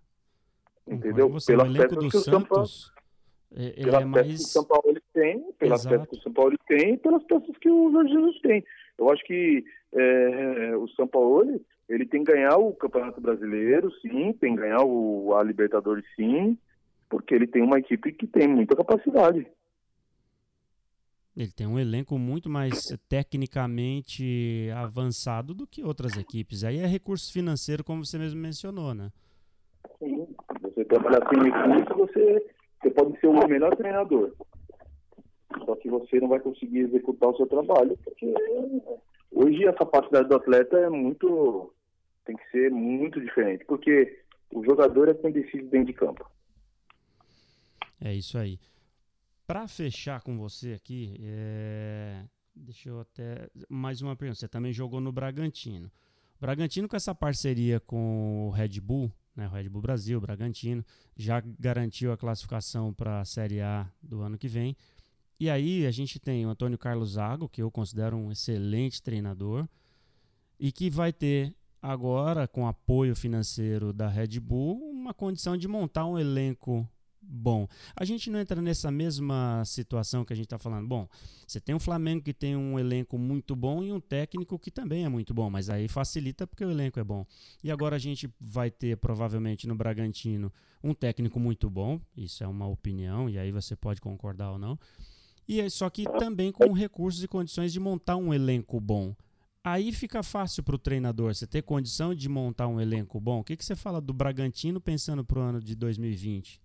Entendeu? 0.87 1.27
Com 1.27 1.33
você. 1.33 1.51
Pelas 1.51 1.73
peças 1.73 1.97
que 1.97 2.17
o 2.17 2.21
São 2.21 2.43
Paulo, 2.43 2.67
é, 3.55 3.63
ele 3.65 3.83
pelas 3.83 4.01
é 4.01 4.05
mais... 4.05 4.27
que 4.27 4.33
o 4.33 4.37
São 4.37 4.63
Paulo 4.63 5.01
tem, 5.13 5.51
pelas 5.59 5.81
Exato. 5.81 5.95
peças 5.95 6.09
que 6.09 6.17
o 6.17 6.21
São 6.21 6.33
Paulo 6.33 6.57
tem 6.67 6.93
e 6.93 6.97
pelas 6.97 7.23
peças 7.23 7.57
que 7.57 7.69
o 7.69 7.91
Jorge 7.91 8.13
Jesus 8.13 8.41
tem. 8.41 8.65
Eu 8.97 9.09
acho 9.11 9.23
que 9.25 9.63
é, 9.93 10.75
o 10.77 10.87
São 10.89 11.07
Paulo 11.07 11.59
ele 11.89 12.05
tem 12.05 12.23
que 12.23 12.31
ganhar 12.31 12.57
o 12.57 12.73
Campeonato 12.73 13.19
Brasileiro, 13.19 13.91
sim, 14.01 14.33
tem 14.33 14.55
que 14.55 14.61
ganhar 14.61 14.83
o, 14.83 15.35
a 15.35 15.43
Libertadores, 15.43 16.05
sim, 16.15 16.57
porque 17.09 17.35
ele 17.35 17.45
tem 17.45 17.61
uma 17.61 17.77
equipe 17.77 18.11
que 18.13 18.25
tem 18.25 18.47
muita 18.47 18.75
capacidade. 18.75 19.45
Ele 21.35 21.51
tem 21.51 21.65
um 21.65 21.79
elenco 21.79 22.17
muito 22.17 22.47
mais 22.47 22.95
tecnicamente 23.09 24.69
avançado 24.75 25.53
do 25.53 25.65
que 25.65 25.83
outras 25.83 26.15
equipes. 26.15 26.63
Aí 26.63 26.77
é 26.77 26.85
recurso 26.85 27.33
financeiro, 27.33 27.83
como 27.83 28.05
você 28.05 28.19
mesmo 28.19 28.39
mencionou, 28.39 28.93
né? 28.93 29.11
Sim. 29.97 30.27
Você 30.61 30.85
trabalhar 30.85 31.27
sem 31.27 31.43
recurso, 31.43 31.97
você, 31.97 32.45
você 32.81 32.89
pode 32.91 33.19
ser 33.19 33.27
o 33.27 33.47
melhor 33.47 33.75
treinador. 33.75 34.31
Só 35.65 35.75
que 35.75 35.89
você 35.89 36.19
não 36.19 36.27
vai 36.27 36.39
conseguir 36.39 36.79
executar 36.79 37.29
o 37.29 37.37
seu 37.37 37.47
trabalho, 37.47 37.97
porque 38.03 38.33
hoje 39.31 39.67
a 39.67 39.73
capacidade 39.73 40.29
do 40.29 40.35
atleta 40.35 40.77
é 40.77 40.89
muito. 40.89 41.73
tem 42.25 42.35
que 42.35 42.51
ser 42.51 42.69
muito 42.69 43.19
diferente, 43.19 43.65
porque 43.65 44.19
o 44.51 44.63
jogador 44.63 45.09
é 45.09 45.13
quem 45.15 45.31
decide 45.31 45.63
dentro 45.63 45.87
de 45.87 45.93
campo. 45.93 46.29
É 47.99 48.13
isso 48.13 48.37
aí. 48.37 48.59
Para 49.45 49.67
fechar 49.67 50.21
com 50.21 50.37
você 50.37 50.73
aqui, 50.73 51.17
é... 51.21 52.23
deixa 52.55 52.89
eu 52.89 53.01
até. 53.01 53.49
Mais 53.69 54.01
uma 54.01 54.15
pergunta. 54.15 54.39
Você 54.39 54.47
também 54.47 54.71
jogou 54.71 55.01
no 55.01 55.11
Bragantino. 55.11 55.91
O 56.37 56.41
Bragantino, 56.41 56.87
com 56.87 56.95
essa 56.95 57.13
parceria 57.13 57.79
com 57.79 58.47
o 58.47 58.51
Red 58.51 58.79
Bull, 58.79 59.11
né, 59.35 59.47
o 59.47 59.51
Red 59.51 59.69
Bull 59.69 59.81
Brasil, 59.81 60.17
o 60.17 60.21
Bragantino, 60.21 60.83
já 61.17 61.41
garantiu 61.59 62.11
a 62.11 62.17
classificação 62.17 62.93
para 62.93 63.19
a 63.21 63.25
Série 63.25 63.61
A 63.61 63.89
do 64.01 64.21
ano 64.21 64.37
que 64.37 64.47
vem. 64.47 64.75
E 65.39 65.49
aí 65.49 65.85
a 65.85 65.91
gente 65.91 66.19
tem 66.19 66.45
o 66.45 66.49
Antônio 66.49 66.77
Carlos 66.77 67.11
Zago, 67.11 67.49
que 67.49 67.61
eu 67.61 67.69
considero 67.69 68.15
um 68.15 68.31
excelente 68.31 69.01
treinador, 69.01 69.67
e 70.59 70.71
que 70.71 70.89
vai 70.89 71.11
ter 71.11 71.53
agora, 71.81 72.47
com 72.47 72.65
apoio 72.65 73.13
financeiro 73.13 73.91
da 73.91 74.07
Red 74.07 74.39
Bull, 74.39 74.89
uma 74.89 75.13
condição 75.13 75.57
de 75.57 75.67
montar 75.67 76.05
um 76.05 76.17
elenco 76.17 76.87
bom. 77.25 77.67
A 77.95 78.05
gente 78.05 78.29
não 78.29 78.39
entra 78.39 78.61
nessa 78.61 78.91
mesma 78.91 79.63
situação 79.65 80.23
que 80.25 80.33
a 80.33 80.35
gente 80.35 80.45
está 80.45 80.57
falando. 80.57 80.87
Bom, 80.87 81.07
você 81.47 81.59
tem 81.59 81.73
um 81.73 81.79
Flamengo 81.79 82.23
que 82.23 82.33
tem 82.33 82.55
um 82.55 82.77
elenco 82.77 83.17
muito 83.17 83.55
bom 83.55 83.83
e 83.83 83.91
um 83.91 83.99
técnico 83.99 84.59
que 84.59 84.69
também 84.69 85.05
é 85.05 85.09
muito 85.09 85.33
bom, 85.33 85.49
mas 85.49 85.69
aí 85.69 85.87
facilita 85.87 86.45
porque 86.45 86.63
o 86.63 86.71
elenco 86.71 86.99
é 86.99 87.03
bom. 87.03 87.25
E 87.63 87.71
agora 87.71 87.95
a 87.95 87.99
gente 87.99 88.29
vai 88.39 88.69
ter 88.69 88.97
provavelmente 88.97 89.67
no 89.67 89.75
Bragantino 89.75 90.51
um 90.83 90.93
técnico 90.93 91.39
muito 91.39 91.69
bom, 91.69 91.99
isso 92.15 92.43
é 92.43 92.47
uma 92.47 92.67
opinião, 92.67 93.29
e 93.29 93.37
aí 93.37 93.51
você 93.51 93.75
pode 93.75 94.01
concordar 94.01 94.51
ou 94.51 94.59
não. 94.59 94.77
E 95.47 95.69
só 95.69 95.89
que 95.89 96.05
também 96.17 96.51
com 96.51 96.71
recursos 96.71 97.23
e 97.23 97.27
condições 97.27 97.71
de 97.71 97.79
montar 97.79 98.15
um 98.15 98.33
elenco 98.33 98.79
bom. 98.79 99.15
Aí 99.63 99.93
fica 99.93 100.21
fácil 100.21 100.61
para 100.61 100.75
o 100.75 100.79
treinador 100.79 101.33
você 101.33 101.47
ter 101.47 101.61
condição 101.61 102.13
de 102.13 102.27
montar 102.27 102.67
um 102.67 102.81
elenco 102.81 103.19
bom. 103.19 103.39
O 103.39 103.43
que, 103.43 103.55
que 103.55 103.63
você 103.63 103.75
fala 103.75 104.01
do 104.01 104.13
Bragantino 104.13 104.81
pensando 104.81 105.23
para 105.23 105.39
o 105.39 105.41
ano 105.41 105.61
de 105.61 105.73
2020? 105.73 106.62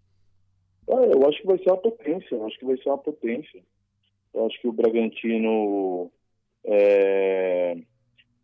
Ah, 0.91 1.05
eu 1.05 1.29
acho 1.29 1.41
que 1.41 1.47
vai 1.47 1.59
ser 1.59 1.71
uma 1.71 1.77
potência. 1.77 2.35
Eu 2.35 2.47
acho 2.47 2.59
que 2.59 2.65
vai 2.65 2.77
ser 2.79 2.89
uma 2.89 2.99
potência. 2.99 3.63
Eu 4.35 4.47
acho 4.47 4.61
que 4.61 4.69
o 4.69 4.73
Bragantino 4.73 6.11
é, 6.65 7.77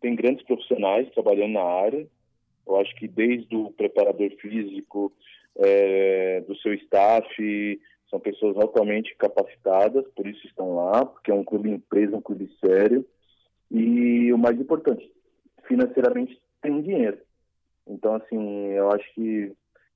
tem 0.01 0.15
grandes 0.15 0.45
profissionais 0.45 1.09
trabalhando 1.11 1.53
na 1.53 1.63
área. 1.63 2.07
Eu 2.67 2.75
acho 2.77 2.95
que 2.95 3.07
desde 3.07 3.55
o 3.55 3.71
preparador 3.71 4.29
físico, 4.41 5.11
é, 5.57 6.41
do 6.41 6.55
seu 6.57 6.73
staff, 6.73 7.81
são 8.09 8.19
pessoas 8.19 8.57
altamente 8.57 9.15
capacitadas, 9.15 10.05
por 10.15 10.27
isso 10.27 10.45
estão 10.47 10.75
lá, 10.75 11.05
porque 11.05 11.31
é 11.31 11.33
um 11.33 11.43
clube 11.43 11.69
empresa, 11.69 12.17
um 12.17 12.21
clube 12.21 12.49
sério. 12.63 13.05
E 13.71 14.31
o 14.31 14.37
mais 14.37 14.59
importante, 14.59 15.11
financeiramente 15.67 16.39
tem 16.61 16.81
dinheiro. 16.81 17.17
Então, 17.87 18.15
assim, 18.15 18.67
eu 18.69 18.91
acho 18.91 19.13
que 19.13 19.51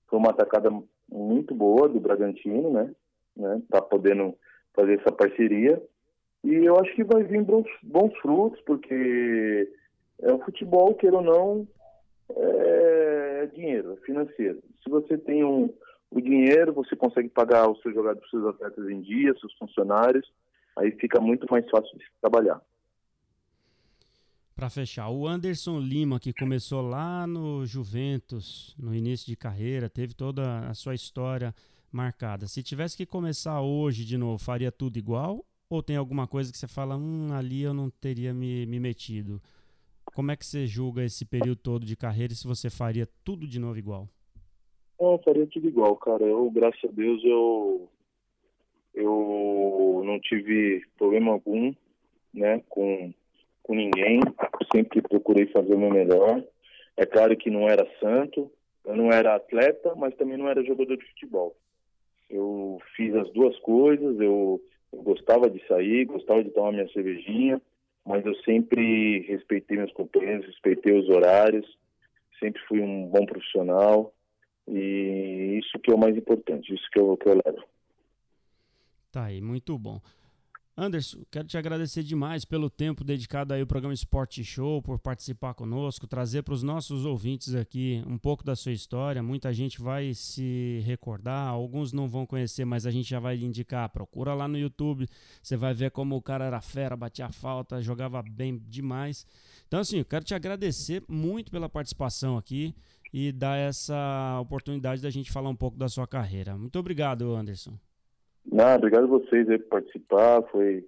foi 0.08 0.20
uma 0.20 0.32
atacada 0.32 0.70
muito 1.12 1.54
boa 1.54 1.88
do 1.88 2.00
Bragantino, 2.00 2.72
né? 2.72 2.94
né? 3.36 3.62
Tá 3.70 3.82
podendo 3.82 4.36
fazer 4.74 5.00
essa 5.00 5.12
parceria. 5.12 5.82
E 6.44 6.54
eu 6.54 6.80
acho 6.80 6.94
que 6.96 7.04
vai 7.04 7.24
vir 7.24 7.44
bons, 7.44 7.68
bons 7.84 8.16
frutos, 8.20 8.62
porque 8.62 9.70
é 10.22 10.32
o 10.32 10.40
futebol, 10.40 10.96
queira 10.96 11.18
ou 11.18 11.22
não, 11.22 11.68
é 12.36 13.50
dinheiro, 13.54 13.94
é 13.94 14.06
financeiro. 14.06 14.60
Se 14.84 14.90
você 14.90 15.18
tem 15.18 15.44
um, 15.44 15.74
o 16.12 16.22
dinheiro, 16.22 16.74
você 16.74 16.96
consegue 16.96 17.30
pagar 17.30 17.70
os 17.70 17.82
seus 17.82 17.94
jogadores, 17.94 18.24
os 18.26 18.32
seus 18.32 18.46
atletas 18.48 18.90
em 18.90 19.02
dia, 19.02 19.36
seus 19.40 19.54
funcionários, 19.56 20.32
aí 20.78 20.92
fica 20.92 21.20
muito 21.20 21.46
mais 21.50 21.70
fácil 21.70 21.98
de 21.98 22.06
trabalhar 22.22 22.62
para 24.60 24.70
fechar, 24.70 25.10
o 25.10 25.26
Anderson 25.26 25.80
Lima, 25.80 26.20
que 26.20 26.34
começou 26.34 26.82
lá 26.82 27.26
no 27.26 27.66
Juventus, 27.66 28.76
no 28.78 28.94
início 28.94 29.26
de 29.26 29.38
carreira, 29.38 29.90
teve 29.90 30.14
toda 30.14 30.68
a 30.68 30.74
sua 30.74 30.94
história 30.94 31.56
marcada. 31.90 32.46
Se 32.46 32.62
tivesse 32.62 32.98
que 32.98 33.06
começar 33.06 33.62
hoje 33.62 34.04
de 34.04 34.18
novo, 34.18 34.38
faria 34.38 34.70
tudo 34.70 34.98
igual? 34.98 35.46
Ou 35.70 35.82
tem 35.82 35.96
alguma 35.96 36.28
coisa 36.28 36.52
que 36.52 36.58
você 36.58 36.68
fala, 36.68 36.98
hum, 36.98 37.30
ali 37.32 37.62
eu 37.62 37.74
não 37.74 37.90
teria 37.90 38.34
me, 38.34 38.66
me 38.66 38.82
metido? 38.82 39.42
Como 40.14 40.30
é 40.30 40.36
que 40.36 40.46
você 40.46 40.68
julga 40.68 41.06
esse 41.06 41.24
período 41.24 41.62
todo 41.62 41.86
de 41.86 41.96
carreira 41.96 42.34
e 42.34 42.36
se 42.36 42.46
você 42.46 42.70
faria 42.70 43.08
tudo 43.24 43.48
de 43.48 43.60
novo 43.60 43.80
igual? 43.80 44.10
Não, 45.00 45.14
eu 45.14 45.20
faria 45.20 45.48
tudo 45.48 45.70
igual, 45.70 45.96
cara. 45.96 46.26
Eu, 46.26 46.52
graças 46.52 46.84
a 46.84 46.92
Deus, 46.92 47.24
eu, 47.24 47.88
eu 48.94 50.02
não 50.04 50.20
tive 50.20 50.86
problema 50.98 51.32
algum, 51.32 51.74
né, 52.34 52.62
com 52.68 53.14
com 53.70 53.76
ninguém, 53.76 54.20
sempre 54.74 55.02
procurei 55.02 55.48
fazer 55.48 55.74
o 55.74 55.80
meu 55.80 55.90
melhor. 55.90 56.44
É 56.98 57.06
claro 57.06 57.36
que 57.38 57.50
não 57.50 57.68
era 57.68 57.88
santo, 58.00 58.52
eu 58.86 58.96
não 58.96 59.12
era 59.12 59.36
atleta, 59.36 59.94
mas 59.96 60.16
também 60.16 60.38
não 60.38 60.50
era 60.50 60.64
jogador 60.64 60.98
de 60.98 61.06
futebol. 61.08 61.56
Eu 62.30 62.80
fiz 62.96 63.14
as 63.16 63.32
duas 63.32 63.58
coisas, 63.60 64.20
eu, 64.20 64.62
eu 64.92 65.02
gostava 65.02 65.50
de 65.50 65.66
sair, 65.68 66.06
gostava 66.06 66.44
de 66.44 66.52
tomar 66.52 66.72
minha 66.72 66.90
cervejinha, 66.90 67.62
mas 68.06 68.26
eu 68.26 68.36
sempre 68.44 69.22
respeitei 69.28 69.78
meus 69.78 69.94
companheiros, 69.94 70.46
respeitei 70.46 70.98
os 70.98 71.10
horários, 71.10 71.78
sempre 72.40 72.62
fui 72.68 72.82
um 72.82 73.08
bom 73.08 73.26
profissional 73.26 74.14
e 74.68 75.60
isso 75.62 75.80
que 75.80 75.92
é 75.92 75.96
o 75.96 75.98
mais 75.98 76.16
importante, 76.16 76.74
isso 76.74 76.88
que 76.92 77.00
eu, 77.00 77.18
que 77.18 77.28
eu 77.28 77.40
levo. 77.46 77.64
Tá 79.12 79.26
aí, 79.26 79.42
muito 79.42 79.78
bom. 79.78 80.00
Anderson, 80.80 81.26
quero 81.30 81.46
te 81.46 81.58
agradecer 81.58 82.04
demais 82.04 82.46
pelo 82.46 82.70
tempo 82.70 83.04
dedicado 83.04 83.54
aí 83.54 83.60
ao 83.60 83.68
programa 83.68 83.94
Esporte 83.94 84.46
Show, 84.46 84.82
por 84.82 84.98
participar 84.98 85.54
conosco, 85.54 86.08
trazer 86.08 86.42
para 86.42 86.54
os 86.54 86.64
nossos 86.64 87.04
ouvintes 87.04 87.54
aqui 87.54 88.02
um 88.08 88.18
pouco 88.18 88.46
da 88.46 88.56
sua 88.56 88.72
história. 88.72 89.22
Muita 89.22 89.52
gente 89.54 89.82
vai 89.82 90.14
se 90.14 90.82
recordar, 90.86 91.50
alguns 91.50 91.92
não 91.92 92.08
vão 92.08 92.26
conhecer, 92.26 92.64
mas 92.64 92.86
a 92.86 92.92
gente 92.92 93.10
já 93.10 93.20
vai 93.20 93.38
indicar. 93.38 93.90
Procura 93.90 94.34
lá 94.34 94.48
no 94.48 94.58
YouTube, 94.58 95.06
você 95.44 95.58
vai 95.58 95.74
ver 95.74 95.92
como 95.92 96.16
o 96.16 96.22
cara 96.22 96.46
era 96.46 96.62
fera, 96.62 96.96
batia 96.96 97.30
falta, 97.30 97.82
jogava 97.82 98.24
bem 98.24 98.58
demais. 98.58 99.28
Então, 99.68 99.82
assim, 99.82 99.98
eu 99.98 100.06
quero 100.06 100.24
te 100.24 100.34
agradecer 100.34 101.04
muito 101.10 101.52
pela 101.52 101.68
participação 101.68 102.38
aqui 102.38 102.74
e 103.12 103.34
dar 103.34 103.58
essa 103.58 104.40
oportunidade 104.40 105.02
da 105.02 105.10
gente 105.10 105.30
falar 105.30 105.50
um 105.50 105.56
pouco 105.58 105.78
da 105.78 105.90
sua 105.90 106.08
carreira. 106.08 106.58
Muito 106.58 106.80
obrigado, 106.80 107.36
Anderson. 107.36 107.78
Não, 108.46 108.76
obrigado 108.76 109.04
a 109.04 109.20
vocês 109.20 109.50
aí 109.50 109.60
por 109.60 109.70
participar. 109.70 110.44
Foi 110.52 110.86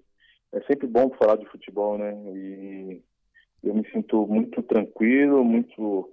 é 0.54 0.62
sempre 0.62 0.88
bom 0.88 1.10
falar 1.12 1.38
de 1.38 1.46
futebol, 1.46 1.98
né? 1.98 2.14
E 2.36 3.02
eu 3.64 3.74
me 3.74 3.90
sinto 3.92 4.28
muito 4.28 4.62
tranquilo, 4.64 5.44
muito 5.44 6.12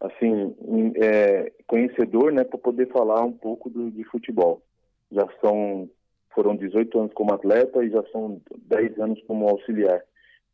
assim 0.00 0.54
é, 0.96 1.52
conhecedor, 1.66 2.32
né, 2.32 2.44
para 2.44 2.58
poder 2.58 2.88
falar 2.88 3.22
um 3.24 3.32
pouco 3.32 3.68
do, 3.68 3.90
de 3.90 4.04
futebol. 4.04 4.62
Já 5.10 5.26
são 5.40 5.88
foram 6.34 6.54
18 6.54 6.98
anos 6.98 7.12
como 7.14 7.32
atleta 7.32 7.84
e 7.84 7.90
já 7.90 8.02
são 8.12 8.40
10 8.58 8.98
anos 9.00 9.20
como 9.26 9.48
auxiliar. 9.48 10.02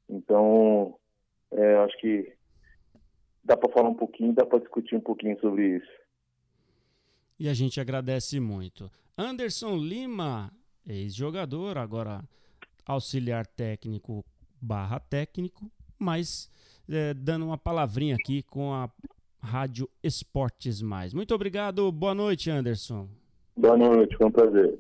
Então, 0.08 0.94
é, 1.50 1.76
acho 1.76 1.98
que 1.98 2.32
dá 3.44 3.56
para 3.56 3.70
falar 3.70 3.90
um 3.90 3.94
pouquinho, 3.94 4.32
dá 4.32 4.46
para 4.46 4.60
discutir 4.60 4.96
um 4.96 5.00
pouquinho 5.00 5.38
sobre 5.40 5.76
isso. 5.76 6.03
E 7.44 7.48
a 7.48 7.52
gente 7.52 7.78
agradece 7.78 8.40
muito. 8.40 8.90
Anderson 9.18 9.76
Lima, 9.76 10.50
ex-jogador, 10.88 11.76
agora 11.76 12.24
auxiliar 12.87 13.46
técnico 13.46 14.24
barra 14.59 14.98
técnico, 14.98 15.70
mas 15.98 16.50
é, 16.88 17.12
dando 17.12 17.44
uma 17.44 17.59
palavrinha 17.59 18.14
aqui 18.14 18.42
com 18.44 18.72
a 18.72 18.88
Rádio 19.42 19.87
Esportes 20.02 20.80
Mais. 20.80 21.12
Muito 21.12 21.35
obrigado, 21.35 21.92
boa 21.92 22.14
noite, 22.14 22.48
Anderson. 22.48 23.11
Boa 23.54 23.76
noite, 23.76 24.16
foi 24.16 24.26
um 24.26 24.33
prazer. 24.33 24.78